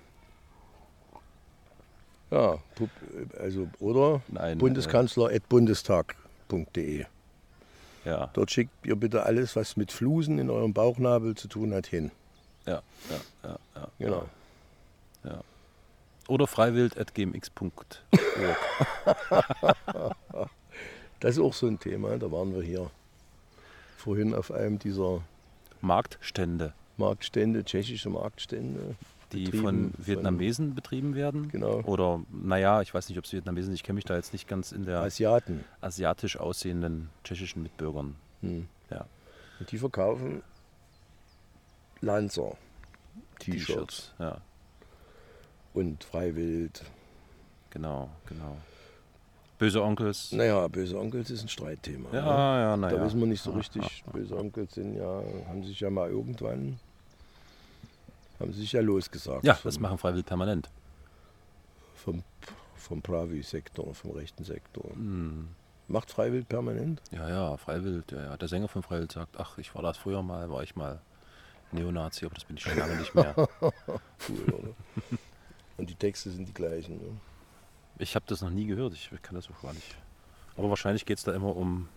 [2.31, 2.89] Ja, pub,
[3.39, 4.21] also oder
[4.57, 7.05] bundeskanzler.bundestag.de.
[8.05, 11.87] Ja, Dort schickt ihr bitte alles, was mit Flusen in eurem Bauchnabel zu tun hat,
[11.87, 12.11] hin.
[12.65, 13.19] ja, ja,
[13.49, 13.87] ja, ja.
[13.99, 14.25] Genau.
[16.27, 17.99] Oder freiwild.gmx.org.
[21.19, 22.17] Das ist auch so ein Thema.
[22.17, 22.91] Da waren wir hier
[23.95, 25.21] vorhin auf einem dieser
[25.79, 28.95] Marktstände, Marktstände, tschechische Marktstände.
[29.31, 31.47] die von Vietnamesen betrieben werden.
[31.47, 31.79] Genau.
[31.83, 33.75] Oder, naja, ich weiß nicht, ob es Vietnamesen sind.
[33.75, 35.63] Ich kenne mich da jetzt nicht ganz in der Asiaten.
[35.79, 38.15] asiatisch aussehenden tschechischen Mitbürgern.
[38.41, 38.67] Hm.
[38.89, 39.05] Ja.
[39.61, 40.43] Und die verkaufen
[42.01, 42.57] Lanzer
[43.39, 44.13] T-Shirts T-Shirts.
[44.19, 44.41] Ja,
[45.73, 46.83] und Freiwild.
[47.69, 48.57] genau, genau.
[49.59, 50.31] Böse Onkels.
[50.33, 52.09] Naja, böse Onkels ist ein Streitthema.
[52.11, 52.17] ne?
[52.17, 52.97] Ja, ja, naja.
[52.97, 54.03] Da wissen wir nicht so richtig.
[54.11, 56.79] Böse Onkels sind ja, haben sich ja mal irgendwann,
[58.39, 59.45] haben sich ja losgesagt.
[59.45, 60.69] Ja, vom, das machen Freiwild permanent.
[61.95, 62.23] vom,
[62.75, 64.89] vom Pravi-Sektor, vom rechten Sektor.
[64.91, 65.47] Hm.
[65.87, 67.01] Macht Freiwild permanent?
[67.11, 68.11] Ja, ja, Freiwild.
[68.11, 68.37] Ja, ja.
[68.37, 70.99] Der Sänger von Freiwild sagt, ach, ich war das früher mal, war ich mal
[71.71, 73.33] Neonazi, aber das bin ich schon lange nicht mehr.
[74.27, 74.69] Cool, oder?
[75.77, 76.97] Und die Texte sind die gleichen.
[76.97, 77.17] Ne?
[77.99, 79.95] Ich habe das noch nie gehört, ich kann das auch gar nicht.
[80.57, 81.87] Aber wahrscheinlich geht es da immer um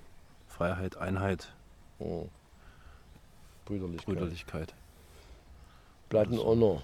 [0.49, 1.53] Freiheit, Einheit,
[1.99, 2.29] Oh.
[3.65, 4.07] Brüderlichkeit.
[4.07, 4.75] Brüderlichkeit.
[6.11, 6.83] Blood and Honor.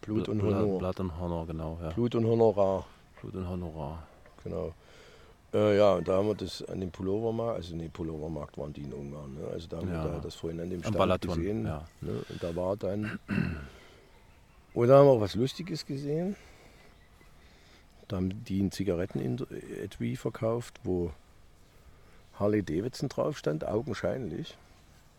[0.00, 0.78] Blut und Honor.
[0.78, 1.78] Blatt und Honor, genau.
[1.82, 1.90] Ja.
[1.90, 2.84] Blut und Honorar.
[3.20, 4.02] Blut und Honorar.
[4.42, 4.74] Genau.
[5.52, 8.82] Äh, ja, und da haben wir das an dem Pullovermarkt, also nee, Pullovermarkt waren die
[8.82, 9.34] in Ungarn.
[9.34, 9.46] Ne?
[9.52, 10.04] Also da haben Ja.
[10.04, 11.64] wir da das vorhin an dem Stand gesehen.
[11.66, 11.84] ja.
[12.00, 12.24] Ne?
[12.28, 13.18] Und da war dann.
[14.74, 16.36] Und da haben wir auch was Lustiges gesehen.
[18.08, 21.12] Da haben die ein Zigaretten-Etui verkauft, wo
[22.38, 24.56] Harley Davidson drauf stand, augenscheinlich.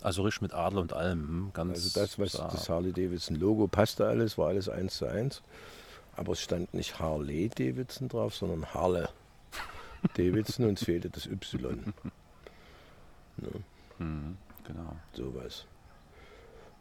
[0.01, 1.19] Also Risch mit Adler und allem.
[1.27, 4.97] hm, Ganz Also das, was da- das Harley Davidson Logo passte alles, war alles eins
[4.97, 5.41] zu eins.
[6.17, 9.09] Aber es stand nicht Harley Davidson drauf, sondern Harle
[10.15, 11.93] Davidson und es fehlte das Y.
[13.37, 13.49] Ne,
[13.99, 14.95] Mhm, genau.
[15.13, 15.65] sowas.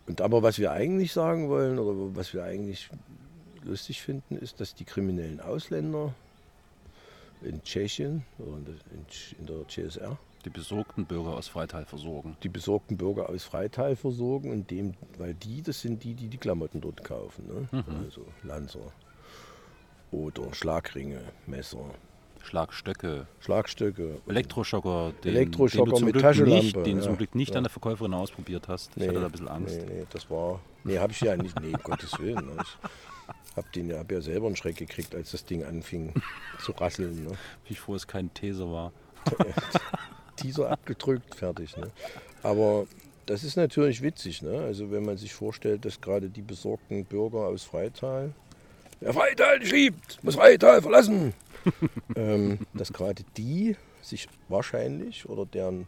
[0.06, 2.90] Und aber was wir eigentlich sagen wollen oder was wir eigentlich
[3.64, 6.14] lustig finden, ist, dass die kriminellen Ausländer
[7.42, 12.36] in Tschechien oder in der, CSR Die besorgten Bürger aus Freital versorgen.
[12.42, 16.38] die besorgten Bürger aus Freital versorgen, und dem, weil die, das sind die, die die
[16.38, 17.46] Klamotten dort kaufen.
[17.46, 17.68] Ne?
[17.72, 18.04] Mhm.
[18.04, 18.92] Also Lanzer
[20.10, 21.90] oder Schlagringe, Messer,
[22.44, 24.20] Schlagstöcke, Schlagstöcke.
[24.28, 27.35] Elektroschocker, den, Elektroschocker den du zum mit Glück Taschenlampe, nicht, den du ja, zum Glück
[27.35, 27.57] nicht ja.
[27.57, 28.90] an der Verkäuferin ausprobiert hast.
[28.96, 29.76] Ich hatte da ein bisschen Angst.
[29.76, 30.61] Nee, nee, das war.
[30.85, 31.59] Nee, habe ich ja nicht.
[31.61, 32.46] Nee, Gottes Willen.
[32.46, 32.57] Ne?
[33.50, 36.12] Ich habe den hab ja selber einen Schreck gekriegt, als das Ding anfing
[36.61, 37.24] zu rasseln.
[37.24, 37.33] Ne?
[37.66, 38.92] Wie ich froh, es kein These war.
[40.37, 41.76] Teaser abgedrückt, fertig.
[41.76, 41.90] Ne?
[42.42, 42.87] Aber
[43.26, 44.42] das ist natürlich witzig.
[44.42, 44.61] Ne?
[44.61, 48.35] Also wenn man sich vorstellt, dass gerade die besorgten Bürger aus Freital,
[49.00, 51.33] wer Freital schiebt, muss Freital verlassen,
[52.16, 55.87] ähm, dass gerade die sich wahrscheinlich oder deren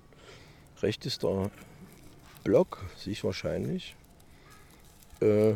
[0.83, 1.51] rechtester
[2.45, 3.97] Block sich wahrscheinlich
[5.21, 5.55] äh,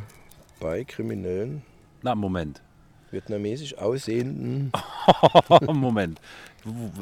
[0.59, 1.63] bei kriminellen
[2.03, 2.61] Na, Moment.
[3.11, 4.73] vietnamesisch aussehenden
[5.73, 6.21] Moment.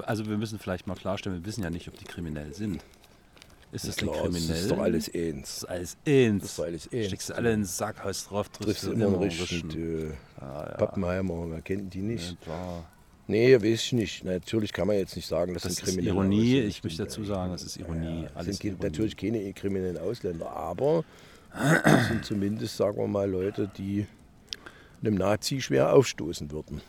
[0.06, 2.84] Also wir müssen vielleicht mal klarstellen, wir wissen ja nicht, ob die kriminell sind.
[3.70, 4.48] Ist denn Klar, kriminell?
[4.48, 5.56] Das ist doch alles Das eins.
[5.58, 6.42] ist alles eins.
[6.42, 7.06] Das ist alles eins.
[7.06, 10.12] Steckst du alle in den Sack, haust drauf, Triffst triffst du immer einen richtigen äh,
[10.42, 10.76] Ah, ja.
[10.76, 12.30] Pappenheimer, man kennt die nicht.
[12.30, 12.84] Ja, klar.
[13.30, 14.24] Nee, weiß ich nicht.
[14.24, 16.38] Natürlich kann man jetzt nicht sagen, das, Das sind ist kriminelle Ironie.
[16.40, 16.68] Ausländer.
[16.68, 18.22] Ich möchte dazu sagen, das ist Ironie.
[18.24, 18.82] Das Alles sind Ironie.
[18.84, 21.04] natürlich keine kriminellen Ausländer, aber
[21.52, 24.06] das sind zumindest, sagen wir mal, Leute, die
[25.02, 26.80] einem Nazi schwer aufstoßen würden.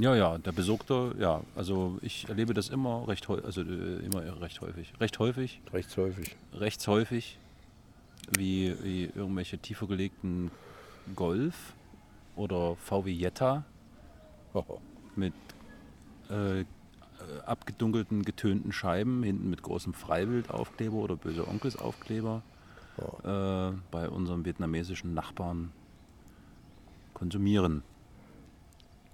[0.00, 4.40] Ja, ja, der Besorgte, ja, also ich erlebe das immer recht häufig, also äh, immer
[4.40, 4.92] recht häufig.
[5.00, 6.36] Recht häufig, Recht häufig.
[6.54, 7.38] recht häufig,
[8.36, 10.50] wie, wie irgendwelche tiefer gelegten
[11.16, 11.72] Golf
[12.36, 13.64] oder VW Jetta
[15.16, 15.32] mit
[16.30, 16.64] äh,
[17.44, 22.42] abgedunkelten, getönten Scheiben, hinten mit großem Freibildaufkleber oder böse Onkelsaufkleber
[22.98, 25.72] äh, bei unserem vietnamesischen Nachbarn
[27.14, 27.82] konsumieren,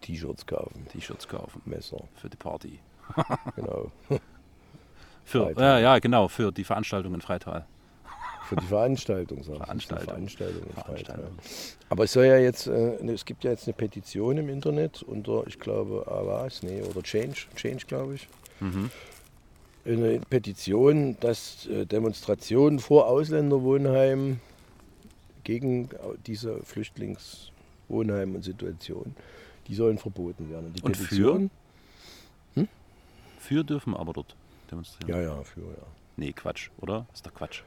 [0.03, 2.79] T-Shirts kaufen, T-Shirts kaufen Messer, für die Party.
[3.57, 3.91] genau.
[5.27, 7.65] Für, ja, ja, genau, für die Veranstaltung in Freital.
[8.49, 9.47] Für die Veranstaltung, ich.
[9.47, 10.07] Veranstaltung.
[10.07, 10.73] Veranstaltung.
[10.75, 11.39] Veranstaltung.
[11.89, 15.03] Aber es soll ja jetzt, äh, ne, es gibt ja jetzt eine Petition im Internet
[15.03, 18.29] unter, ich glaube, Avas, nee, oder Change, Change, glaube ich.
[18.61, 18.91] Mhm.
[19.87, 24.41] Eine Petition, dass äh, Demonstrationen vor Ausländerwohnheimen
[25.45, 29.15] gegen au- diese Flüchtlingswohnheime und Situationen,
[29.69, 30.73] die sollen verboten werden.
[30.73, 31.49] Die Und für?
[33.39, 34.35] Für dürfen aber dort
[34.71, 35.11] demonstrieren.
[35.11, 35.87] Ja, ja, für, ja.
[36.17, 37.05] Nee, Quatsch, oder?
[37.13, 37.61] Ist doch Quatsch.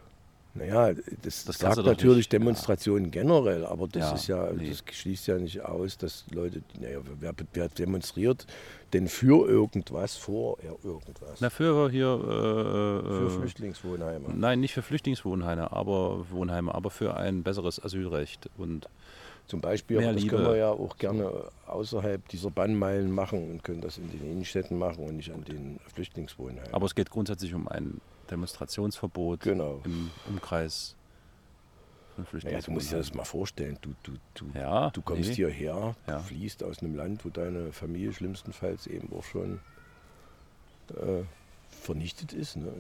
[0.57, 2.39] Naja, das, Das sagt natürlich nicht, ja.
[2.39, 4.69] Demonstrationen generell, aber das Ja, ist ja, nee.
[4.69, 8.45] das schließt ja nicht aus, dass Leute, naja, wer, wer demonstriert
[8.93, 11.39] denn für irgendwas vor ja, irgendwas?
[11.39, 12.19] Na, für hier.
[12.19, 14.25] für Äh, äh, Flüchtlingswohnheime.
[14.35, 18.49] Nein, nicht für Flüchtlingswohnheime, aber Wohnheime, aber für ein besseres Asylrecht.
[18.57, 18.87] Und
[19.47, 20.35] Zum Beispiel, das Liebe.
[20.35, 21.31] können wir ja auch gerne
[21.67, 25.79] außerhalb dieser Bannmeilen machen und können das in den Innenstädten machen und nicht an den
[25.93, 26.73] Flüchtlingswohnheimen.
[26.73, 29.81] aber es geht grundsätzlich um ein Demonstrationsverbot genau.
[29.85, 30.95] im Umkreis
[32.15, 32.63] von Naja, Flüchtlingen.
[32.65, 33.77] du musst dir das mal vorstellen.
[33.81, 35.35] Du, du, du, Ja, du kommst nee.
[35.35, 36.19] hierher, Ja.
[36.19, 39.59] fließt aus einem Land, wo deine Familie schlimmstenfalls eben auch schon
[40.89, 41.23] äh,
[41.81, 42.55] vernichtet ist.
[42.57, 42.71] Ne?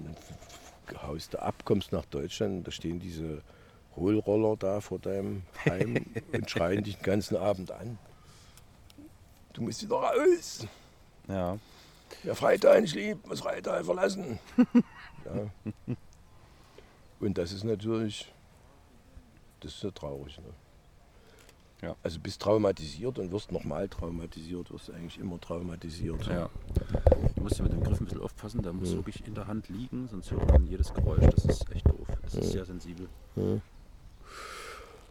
[1.01, 3.41] Haust du ab, kommst nach Deutschland, da stehen diese
[3.95, 7.97] Hohlroller da vor deinem Heim und schreien dich den ganzen Abend an.
[9.53, 10.65] Du musst wieder raus.
[11.27, 11.57] Ja,
[12.23, 14.39] Wer Freital nicht liebt, muss Freital verlassen.
[15.35, 15.95] ja.
[17.19, 18.31] Und das ist natürlich,
[19.61, 20.37] das ist ja traurig.
[20.39, 21.87] Ne?
[21.87, 21.95] Ja.
[22.03, 26.25] Also bist traumatisiert und wirst nochmal traumatisiert, wirst eigentlich immer traumatisiert.
[26.27, 26.49] ja.
[27.35, 28.95] Du musst ja mit dem Griff ein bisschen aufpassen, der muss Mhm.
[28.97, 31.25] wirklich in der Hand liegen, sonst hört man jedes Geräusch.
[31.35, 32.07] Das ist echt doof.
[32.23, 32.51] Das ist Mhm.
[32.51, 33.07] sehr sensibel.
[33.35, 33.61] Mhm.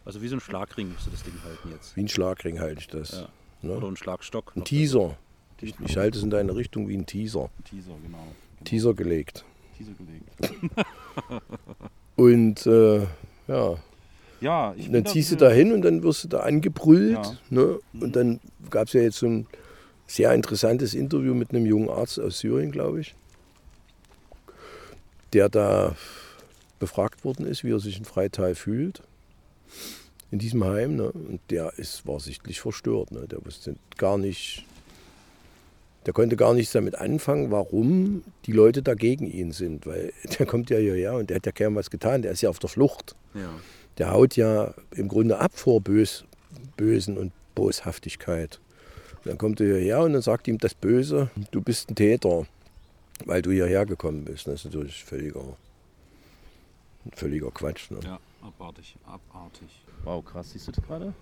[0.05, 1.95] Also wie so ein Schlagring musst du das Ding halten jetzt.
[1.95, 3.11] Wie ein Schlagring halte ich das.
[3.11, 3.29] Ja.
[3.61, 3.75] Ne?
[3.75, 4.53] Oder ein Schlagstock.
[4.55, 5.17] Ein Teaser.
[5.59, 7.49] Ich, ich halte es in deine Richtung wie ein Teaser.
[7.65, 8.17] Teaser, genau.
[8.19, 8.63] genau.
[8.63, 9.43] Teaser gelegt.
[9.77, 10.63] Teaser gelegt.
[12.15, 13.05] Und äh,
[13.47, 13.77] ja,
[14.41, 17.13] Ja, ich Und dann ziehst du da hin und dann wirst du da angebrüllt.
[17.13, 17.37] Ja.
[17.49, 17.79] Ne?
[17.93, 19.47] Und dann gab es ja jetzt so ein
[20.05, 23.15] sehr interessantes Interview mit einem jungen Arzt aus Syrien, glaube ich,
[25.33, 25.95] der da
[26.79, 29.01] befragt worden ist, wie er sich in Freital fühlt.
[30.29, 30.95] In diesem Heim.
[30.95, 31.11] Ne?
[31.11, 33.11] Und der ist, war sichtlich verstört.
[33.11, 33.27] Ne?
[33.27, 34.65] Der wusste gar nicht,
[36.07, 39.85] der konnte gar nichts damit anfangen, warum die Leute dagegen ihn sind.
[39.85, 42.21] Weil der kommt ja hierher und der hat ja kaum was getan.
[42.21, 43.49] Der ist ja auf der Flucht Ja.
[43.97, 46.23] der haut ja im Grunde ab vor Bös,
[46.77, 48.61] Bösen und Boshaftigkeit.
[49.17, 52.47] Und dann kommt er hierher und dann sagt ihm das Böse, du bist ein Täter,
[53.25, 54.47] weil du hierher gekommen bist.
[54.47, 55.57] Das ist natürlich völliger,
[57.15, 57.91] völliger Quatsch.
[57.91, 57.99] Ne?
[58.03, 59.67] ja, abartig, abartig.
[60.05, 61.13] Wow, krass, siehst du das gerade?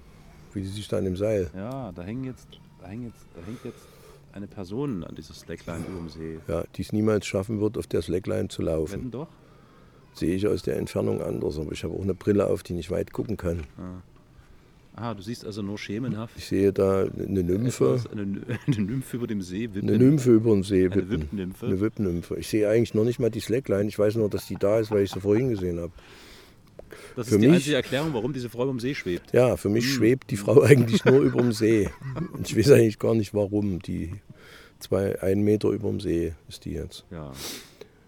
[0.54, 1.50] Wie sie sich da an dem Seil.
[1.56, 2.48] Ja, da hängen jetzt,
[2.82, 3.95] da hängt jetzt, da hängt jetzt
[4.36, 6.40] eine Person an dieser Slackline über dem See.
[6.48, 8.94] Ja, die es niemals schaffen wird, auf der Slackline zu laufen.
[8.94, 9.28] Wetten doch?
[10.14, 12.92] Sehe ich aus der Entfernung anders, aber ich habe auch eine Brille auf, die nicht
[12.92, 13.64] weit gucken kann.
[14.96, 16.38] Ah, du siehst also nur schemenhaft.
[16.38, 18.22] Ich sehe da eine Nymphe, Etwas, eine,
[18.68, 19.74] eine Nymphe über dem See.
[19.74, 19.90] Wippen.
[19.90, 20.86] eine Nymphe über dem See.
[20.86, 21.22] Eine wippen.
[21.22, 21.66] Wippnymphe.
[21.66, 22.36] Eine Wippnymphe.
[22.38, 23.88] Ich sehe eigentlich noch nicht mal die Slackline.
[23.88, 25.92] Ich weiß nur, dass die da ist, weil ich sie vorhin gesehen habe.
[27.16, 29.32] Das für ist die mich- einzige Erklärung, warum diese Frau über dem See schwebt.
[29.34, 29.92] Ja, für mich Hm.
[29.92, 31.90] schwebt die Frau eigentlich nur über dem See.
[32.34, 33.80] Und ich weiß eigentlich gar nicht warum.
[33.82, 34.14] Die
[34.80, 37.06] zwei, ein Meter über dem See ist die jetzt.
[37.12, 37.32] Ja.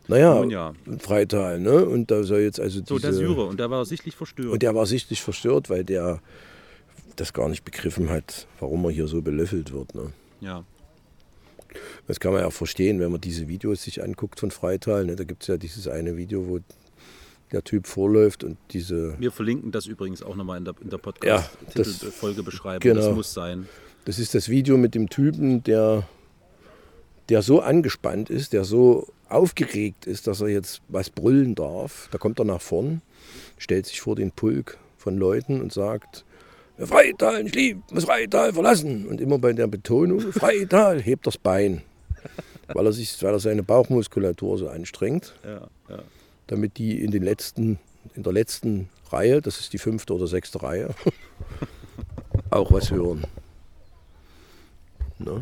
[0.09, 0.73] Naja, ja.
[0.99, 1.85] Freital, ne?
[1.85, 3.47] Und da soll jetzt also So, diese, der Syrer.
[3.47, 4.47] Und der war sichtlich verstört.
[4.49, 6.21] Und der war sichtlich verstört, weil der
[7.17, 9.95] das gar nicht begriffen hat, warum er hier so belöffelt wird.
[9.95, 10.13] Ne?
[10.41, 10.63] ja.
[12.07, 15.05] Das kann man ja verstehen, wenn man diese Videos sich anguckt von Freital.
[15.05, 15.15] Ne?
[15.15, 16.59] Da gibt es ja dieses eine Video, wo
[17.51, 20.99] der Typ vorläuft und diese Wir verlinken das übrigens auch nochmal in der, in der
[21.23, 21.37] Ja,
[21.73, 22.79] das- Podcast-Folgebeschreibung.
[22.81, 23.01] genau.
[23.07, 23.67] Das muss sein.
[24.05, 26.07] Das ist das Video mit dem Typen, der,
[27.29, 32.07] der so angespannt ist, der so aufgeregt ist, dass er jetzt was brüllen darf.
[32.11, 33.01] Da kommt er nach vorn,
[33.57, 36.23] stellt sich vor den Pulk von Leuten und sagt,
[36.79, 39.07] Freital, ich lieb, muss Freital verlassen.
[39.07, 41.81] Und immer bei der Betonung, Freital, hebt das Bein.
[42.73, 46.03] Weil er, sich, weil er seine Bauchmuskulatur so anstrengt, Ja, ja.
[46.47, 47.79] Damit die in, den letzten,
[48.15, 50.93] in der letzten Reihe, das ist die fünfte oder sechste Reihe,
[52.49, 53.25] auch was hören.
[55.19, 55.39] Ne?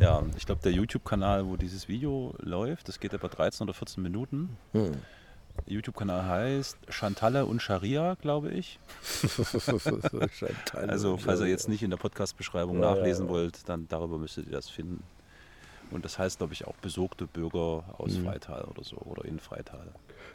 [0.00, 4.02] Ja, ich glaube, der YouTube-Kanal, wo dieses Video läuft, das geht etwa 13 oder 14
[4.02, 4.56] Minuten.
[4.72, 4.92] Hm.
[5.66, 8.78] YouTube-Kanal heißt Chantalle und Scharia, glaube ich.
[10.74, 13.32] Also, falls ihr jetzt nicht in der Podcast-Beschreibung Ja, nachlesen ja.
[13.32, 15.02] wollt, dann darüber müsstet ihr das finden.
[15.90, 18.24] Und das heißt, glaube ich, auch besorgte Bürger aus Mhm.
[18.24, 19.92] Freital oder so oder in Freital.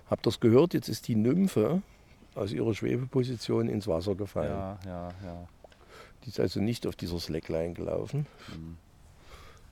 [0.10, 0.74] Habt ihr es gehört?
[0.74, 1.82] Jetzt ist die Nymphe
[2.36, 4.52] aus ihrer Schwebeposition ins Wasser gefallen.
[4.52, 5.48] Ja, ja, ja.
[6.24, 8.28] Die ist also nicht auf dieser Slackline gelaufen.
[8.56, 8.78] Mhm.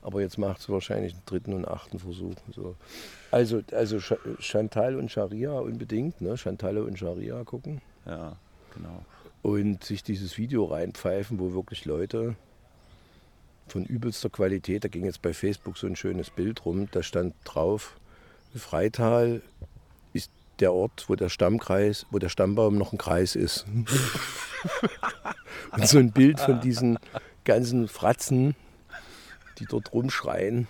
[0.02, 2.34] Aber jetzt macht sie wahrscheinlich einen dritten und achten Versuch.
[2.54, 2.74] So.
[3.30, 6.36] Also, also Ch- Chantal und Scharia unbedingt, ne?
[6.38, 7.82] Chantal und Scharia gucken.
[8.06, 8.36] Ja,
[8.74, 9.04] genau.
[9.42, 12.34] und sich dieses Video reinpfeifen, wo wirklich Leute
[13.68, 17.34] von übelster Qualität, da ging jetzt bei Facebook so ein schönes Bild rum, da stand
[17.44, 18.00] drauf,
[18.54, 19.42] Freital
[20.60, 23.66] der Ort, wo der Stammkreis, wo der Stammbaum noch ein Kreis ist.
[25.72, 26.98] und so ein Bild von diesen
[27.44, 28.54] ganzen Fratzen,
[29.58, 30.68] die dort rumschreien.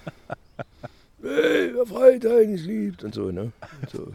[1.22, 3.52] Hey, wer Freital nicht liebt und so, ne?
[3.82, 4.12] Und, so.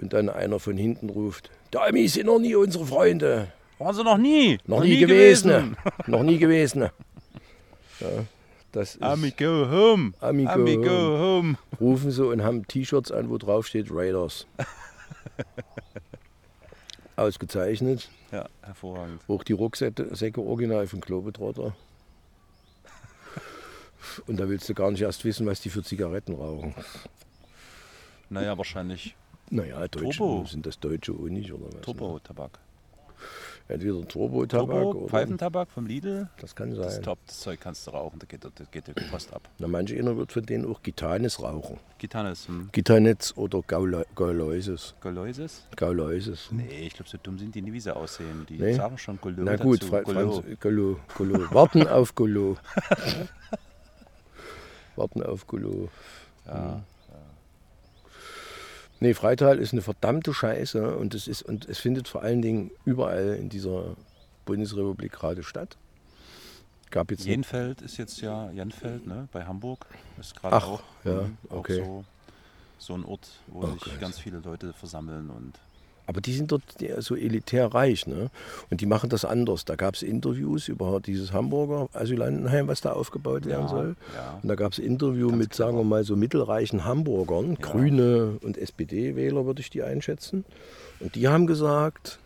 [0.00, 3.48] und dann einer von hinten ruft, die Amis sind noch nie unsere Freunde.
[3.78, 4.58] Waren sie noch nie?
[4.66, 5.76] Noch, nie, gewesen.
[6.06, 6.90] noch nie gewesen.
[8.00, 8.06] Ja,
[8.72, 10.12] das ist, Ami go home.
[10.20, 10.86] Ami go Ami home.
[10.86, 11.58] go home.
[11.80, 14.46] rufen sie und haben T-Shirts an, wo drauf steht Raiders.
[17.16, 18.08] Ausgezeichnet.
[18.30, 19.20] Ja, hervorragend.
[19.26, 21.74] Auch die Rucksäcke original von Globetrotter.
[24.26, 26.74] Und da willst du gar nicht erst wissen, was die für Zigaretten rauchen.
[28.30, 29.16] Naja, wahrscheinlich
[29.50, 30.46] Naja, Deutsche, Turbo.
[30.46, 31.74] sind das Deutsche nicht oder was?
[31.74, 31.80] ne?
[31.80, 32.58] Turbo-Tabak.
[33.70, 35.08] Entweder Turbo-Tabak Turbo, oder...
[35.10, 36.28] Pfeifentabak vom Lidl.
[36.40, 37.02] Das kann Das ist sein.
[37.02, 39.42] top, das Zeug kannst du rauchen, da geht, da geht der Post ab.
[39.58, 41.78] Na, manche einer wird von denen auch Gitanes rauchen.
[41.98, 42.70] Gitanes, hm.
[42.72, 44.94] Gitanetz oder Gauloises.
[45.02, 45.66] Galoises?
[45.76, 46.48] Gauloises.
[46.50, 48.46] Nee, ich glaube, so dumm sind die nie, wie sie aussehen.
[48.48, 48.72] Die Nee?
[48.72, 49.90] sagen schon Golo Na gut, dazu.
[49.90, 50.32] Fra Golo.
[50.40, 51.54] Franz Golo, Golo.
[51.54, 52.56] Warten auf Golo.
[54.96, 55.88] Warten auf Golo.
[56.46, 56.82] Ja.
[59.00, 62.70] Nee, Freital ist eine verdammte Scheiße und es, ist, und es findet vor allen Dingen
[62.84, 63.96] überall in dieser
[64.44, 65.76] Bundesrepublik gerade statt.
[66.90, 69.86] Gab jetzt Jenfeld ist jetzt ja, Jenfeld, ne, bei Hamburg.
[70.18, 71.76] Ist gerade Ach, auch, ja, hm, auch okay.
[71.84, 72.04] so,
[72.78, 74.00] so ein Ort, wo Oh sich Gott.
[74.00, 75.52] ganz viele Leute versammeln und
[76.08, 76.62] Aber die sind dort
[77.00, 78.30] so elitär reich, ne?
[78.70, 79.66] Und die machen das anders.
[79.66, 83.96] Da gab es Interviews über dieses Hamburger Asylantenheim, was da aufgebaut werden Ja, soll.
[84.16, 84.38] ja.
[84.42, 85.66] Und da gab es Interview Ganz mit, clever.
[85.66, 87.56] sagen wir mal, so mittelreichen Hamburgern, Ja.
[87.60, 90.46] Grüne und SPD-Wähler, würde ich die einschätzen.
[90.98, 92.18] Und die haben gesagt,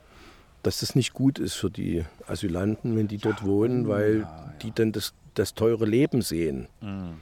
[0.62, 4.28] dass das nicht gut ist für die Asylanten, wenn die dort wohnen, weil
[4.62, 6.68] die dann das, das teure Leben sehen.
[6.80, 7.14] Mhm.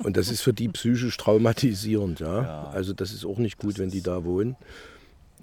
[0.00, 2.70] Und das ist für die psychisch traumatisierend, ja.
[2.72, 4.56] Also das ist auch nicht gut, Das wenn die da wohnen.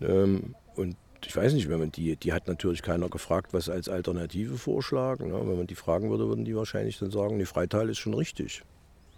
[0.01, 3.87] Ähm, und ich weiß nicht, wenn man die, die hat natürlich keiner gefragt, was als
[3.89, 5.29] Alternative vorschlagen.
[5.29, 5.39] Ne?
[5.39, 8.63] Wenn man die fragen würde, würden die wahrscheinlich dann sagen, nee, Freital ist schon richtig.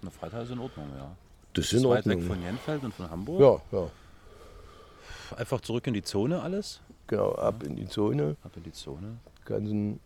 [0.02, 1.16] eine Freital ist in Ordnung, ja.
[1.54, 2.36] Das ist in weit weg Ordnung.
[2.36, 3.40] von Jenfeld und von Hamburg.
[3.72, 3.90] Ja, ja.
[5.38, 6.82] Einfach zurück in die Zone alles.
[7.08, 8.36] Genau, ab in die Zone.
[8.44, 9.18] Ab in die Zone.
[9.46, 10.00] Ganzen,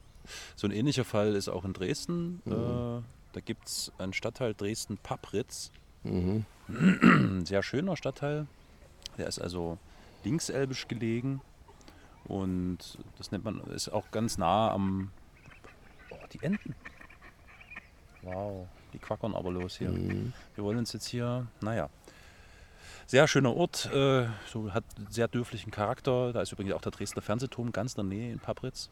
[0.55, 2.41] So ein ähnlicher Fall ist auch in Dresden.
[2.45, 2.51] Mhm.
[2.53, 3.01] Äh,
[3.33, 5.71] da gibt es einen Stadtteil Dresden-Papritz.
[6.03, 6.45] mhm.
[6.69, 8.45] Ein sehr schöner Stadtteil.
[9.17, 9.77] Der ist also
[10.27, 11.41] linkselbisch gelegen.
[12.25, 15.11] Und das nennt man, ist auch ganz nah am.
[16.09, 16.75] Oh, die Enten.
[18.21, 19.89] Wow, die quackern aber los hier.
[19.89, 20.33] Mhm.
[20.55, 21.89] Wir wollen uns jetzt hier, naja.
[23.05, 26.33] Sehr schöner Ort, äh, so hat sehr dörflichen Charakter.
[26.33, 28.89] Da ist übrigens auch der Dresdner Fernsehturm ganz in der Nähe in Papritz.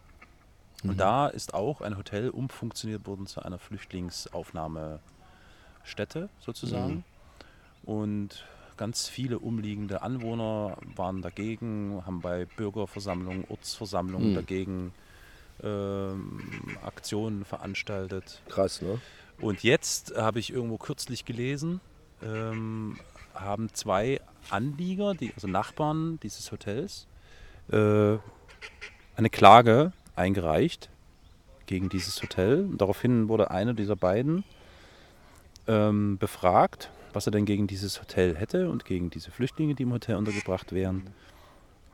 [0.84, 7.04] Und da ist auch ein Hotel umfunktioniert worden zu einer Flüchtlingsaufnahmestätte sozusagen.
[7.84, 8.46] Und
[8.78, 14.36] ganz viele umliegende Anwohner waren dagegen, haben bei Bürgerversammlungen, Ortsversammlungen Mhm.
[14.36, 14.94] dagegen
[15.64, 16.42] ähm,
[16.84, 18.42] Aktionen veranstaltet.
[18.50, 19.00] Krass, ne?
[19.40, 21.82] Und jetzt habe ich irgendwo kürzlich gelesen,
[22.24, 22.98] ähm,
[23.34, 27.08] haben zwei Anlieger, die, also Nachbarn dieses Hotels,
[27.72, 28.18] äh,
[29.16, 30.90] eine Klage eingereicht
[31.66, 32.62] gegen dieses Hotel.
[32.66, 34.44] Und daraufhin wurde einer dieser beiden
[35.68, 39.94] ähm, befragt, was er denn gegen dieses Hotel hätte und gegen diese Flüchtlinge, die im
[39.94, 41.10] Hotel untergebracht wären.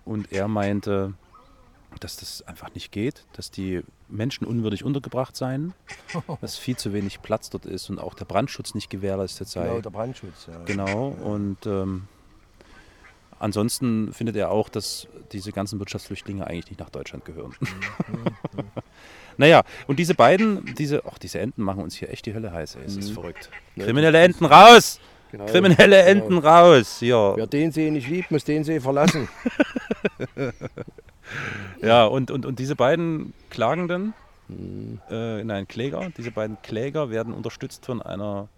[0.04, 1.14] Und er meinte,
[2.00, 5.74] dass das einfach nicht geht, dass die Menschen unwürdig untergebracht seien,
[6.42, 9.68] dass viel zu wenig Platz dort ist und auch der Brandschutz nicht gewährleistet sei.
[9.68, 10.64] Genau, der Brandschutz, ja.
[10.66, 12.08] Genau, und ähm,
[13.40, 17.54] ansonsten findet er auch, dass diese ganzen Wirtschaftsflüchtlinge eigentlich nicht nach Deutschland gehören.
[19.38, 22.76] naja, und diese beiden, diese, ach, diese Enten machen uns hier echt die Hölle heiß,
[22.76, 22.84] ey.
[22.86, 23.14] es ist Mhm.
[23.14, 23.50] verrückt.
[23.78, 25.00] Kriminelle Enten raus!
[25.32, 25.46] Genau.
[25.46, 26.26] Kriminelle Genau.
[26.26, 27.02] Enten raus!
[27.02, 29.30] Ja, Wer den See nicht liebt, muss den See verlassen.
[31.82, 34.14] ja und, und, und diese beiden Klagenden,
[35.10, 36.10] Äh, nein, Kläger.
[36.18, 38.50] Diese beiden Kläger werden unterstützt von einer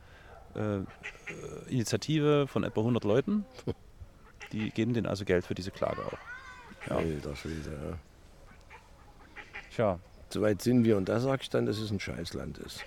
[0.56, 0.84] äh, äh,
[1.70, 3.46] Initiative von etwa 100 Leuten.
[4.52, 6.18] Die geben denen also Geld für diese Klage auch.
[6.90, 6.98] Ja.
[6.98, 7.98] Alter Schwede, ja.
[9.76, 10.00] Tja,
[10.34, 12.84] Soweit sind wir und da sag ich dann, dass es ein Scheißland ist.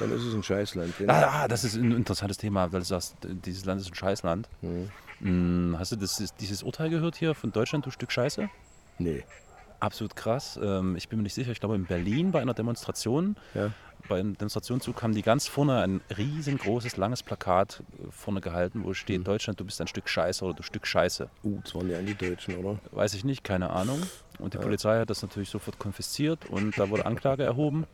[0.00, 0.94] Dann ist es ein Scheißland.
[0.98, 4.48] Denn Ah, das ist ein interessantes Thema, weil du sagst, dieses Land ist ein Scheißland.
[5.20, 5.76] Hm.
[5.78, 8.48] Hast du das, dieses Urteil gehört hier von Deutschland, du Stück Scheiße?
[8.98, 9.22] Nee.
[9.78, 10.58] Absolut krass.
[10.62, 11.52] Ähm, ich bin mir nicht sicher.
[11.52, 13.70] Ich glaube, in Berlin bei einer Demonstration, Ja.
[14.10, 18.92] bei einem Demonstrationszug haben die ganz vorne ein riesengroßes, langes Plakat äh, vorne gehalten, wo
[18.92, 21.30] steht: Deutschland, du bist ein Stück Scheiße oder du Stück Scheiße.
[21.44, 22.78] Uh, das waren die Anti-Deutschen, oder?
[22.92, 24.02] Weiß ich nicht, keine Ahnung.
[24.38, 27.86] Und die Polizei hat das natürlich sofort konfisziert und da wurde Anklage erhoben.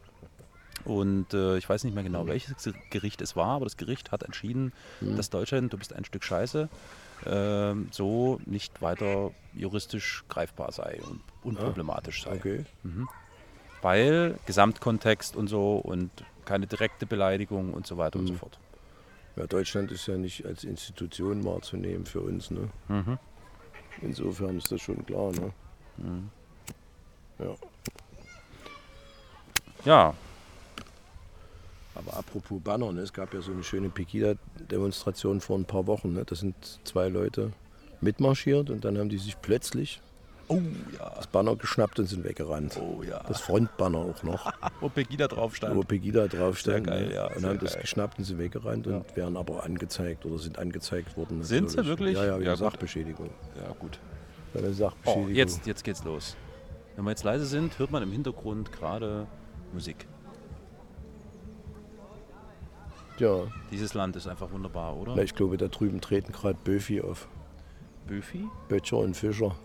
[0.84, 4.22] Und äh, ich weiß nicht mehr genau, welches Gericht es war, aber das Gericht hat
[4.22, 6.68] entschieden, dass Deutschland, du bist ein Stück Scheiße,
[7.24, 12.36] ähm, so nicht weiter juristisch greifbar sei und unproblematisch sei.
[12.36, 12.64] Okay.
[13.82, 16.10] Weil Gesamtkontext und so und
[16.44, 18.58] keine direkte Beleidigung und so weiter und so fort.
[19.36, 22.70] Ja, Deutschland ist ja nicht als Institution wahrzunehmen für uns, ne?
[22.88, 23.18] Mhm.
[24.02, 25.52] Insofern ist das schon klar, ne?
[27.38, 27.54] Ja.
[29.84, 30.14] Ja,
[31.96, 33.00] Aber apropos Banner, ne?
[33.00, 36.12] es gab ja so eine schöne Pegida-Demonstration vor ein paar Wochen.
[36.12, 36.24] Ne?
[36.24, 37.52] Da sind zwei Leute
[38.00, 40.00] mitmarschiert und dann haben die sich plötzlich
[40.48, 40.60] oh
[40.98, 42.78] ja, das Banner geschnappt und sind weggerannt.
[42.80, 43.22] oh ja.
[43.26, 45.88] Das Frontbanner auch noch, Wo Pegida drauf wo stand.
[45.88, 46.86] Pegida drauf stand.
[46.86, 47.14] Geil, ne?
[47.14, 47.82] ja, und haben das geil.
[47.82, 51.42] geschnappt und sind weggerannt und werden aber angezeigt oder sind angezeigt worden.
[51.42, 52.14] Sind sie wirklich?
[52.16, 52.56] Ja, ja, wegen Ja.
[52.56, 53.30] Sachbeschädigung.
[53.56, 53.98] Ja, gut.
[54.54, 55.34] Bei der Oh, Sachbeschädigung.
[55.34, 56.36] jetzt, jetzt geht's los.
[56.94, 59.26] Wenn wir jetzt leise sind, hört man im Hintergrund gerade
[59.72, 60.06] Musik.
[63.18, 65.14] Ja, Dieses Land ist einfach wunderbar, oder?
[65.16, 67.28] na, ich glaube, da drüben treten gerade Böfi auf.
[68.06, 68.46] Böfi?
[68.68, 69.56] Böttcher und Fischer.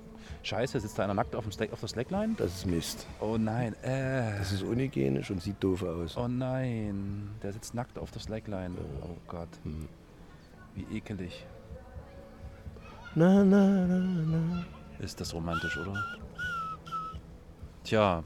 [0.43, 2.33] Scheiße, sitzt da einer nackt auf, dem Slack, auf der Slackline?
[2.37, 3.05] Das ist Mist.
[3.19, 4.37] Oh nein, äh.
[4.39, 6.17] Das ist unhygienisch und sieht doof aus.
[6.17, 8.75] Oh nein, der sitzt nackt auf der Slackline.
[9.03, 9.49] Oh Gott.
[9.63, 9.87] Hm.
[10.73, 11.45] Wie ekelig.
[13.13, 14.65] Na, na, na, na.
[14.99, 15.93] Ist das romantisch, oder?
[17.83, 18.23] Tja,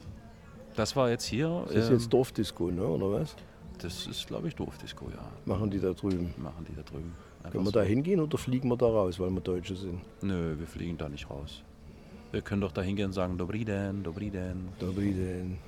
[0.76, 1.64] das war jetzt hier.
[1.66, 2.86] Das ist ähm, jetzt Dorfdisco, ne?
[2.86, 3.34] oder was?
[3.78, 5.24] Das ist, glaube ich, Dorfdisco, ja.
[5.44, 6.32] Machen die da drüben.
[6.38, 7.12] Machen die da drüben.
[7.38, 7.78] Einfach Können wir so.
[7.78, 10.00] da hingehen oder fliegen wir da raus, weil wir Deutsche sind?
[10.22, 11.62] Nö, wir fliegen da nicht raus.
[12.32, 14.68] Wir können doch da hingehen und sagen, Dobri den, Dobri den.
[14.78, 15.58] Dobry den.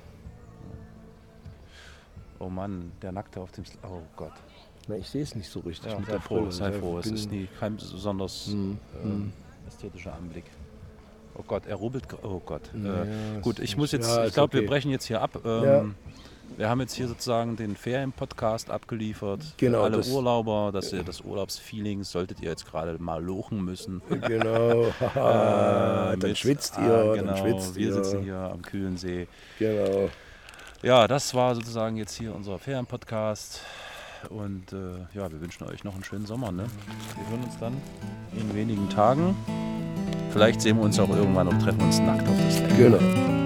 [2.39, 3.65] Oh Mann, der Nackte auf dem...
[3.65, 4.33] Sl oh Gott.
[4.87, 6.51] Na, ich sehe es nicht so richtig Ja, mit sei der froh, Brille.
[6.51, 6.97] sei Ich froh.
[6.99, 9.33] Es ist nie, kein besonders Hm, ähm,
[9.67, 10.45] ästhetischer Anblick.
[11.39, 12.03] Oh Gott, er rubbelt...
[12.21, 12.63] Oh Gott.
[12.83, 14.07] Ja, äh, gut, ich muss jetzt...
[14.09, 14.67] ja, ich glaube, wir okay.
[14.69, 15.39] brechen jetzt hier ab.
[15.45, 15.85] Ähm, Ja.
[16.57, 19.41] Wir haben jetzt hier sozusagen den Ferien-Podcast abgeliefert.
[19.57, 23.63] Genau, Für alle das- Urlauber, dass ihr das Urlaubsfeeling, solltet ihr jetzt gerade mal lochen
[23.63, 24.01] müssen.
[24.27, 24.87] Genau.
[24.87, 27.93] Äh, dann mit- schwitzt ah, ihr, genau, dann schwitzt Wir ihr.
[27.93, 29.27] sitzen hier am kühlen See.
[29.59, 30.09] Genau.
[30.81, 33.61] Ja, das war sozusagen jetzt hier unser Ferien-Podcast.
[34.29, 34.77] Und äh,
[35.13, 36.51] ja, wir wünschen euch noch einen schönen Sommer.
[36.51, 36.65] Ne?
[37.15, 37.77] Wir hören uns dann
[38.35, 39.35] in wenigen Tagen.
[40.31, 42.77] Vielleicht sehen wir uns auch irgendwann und treffen uns nackt auf das Deck.
[42.77, 43.38] Genau.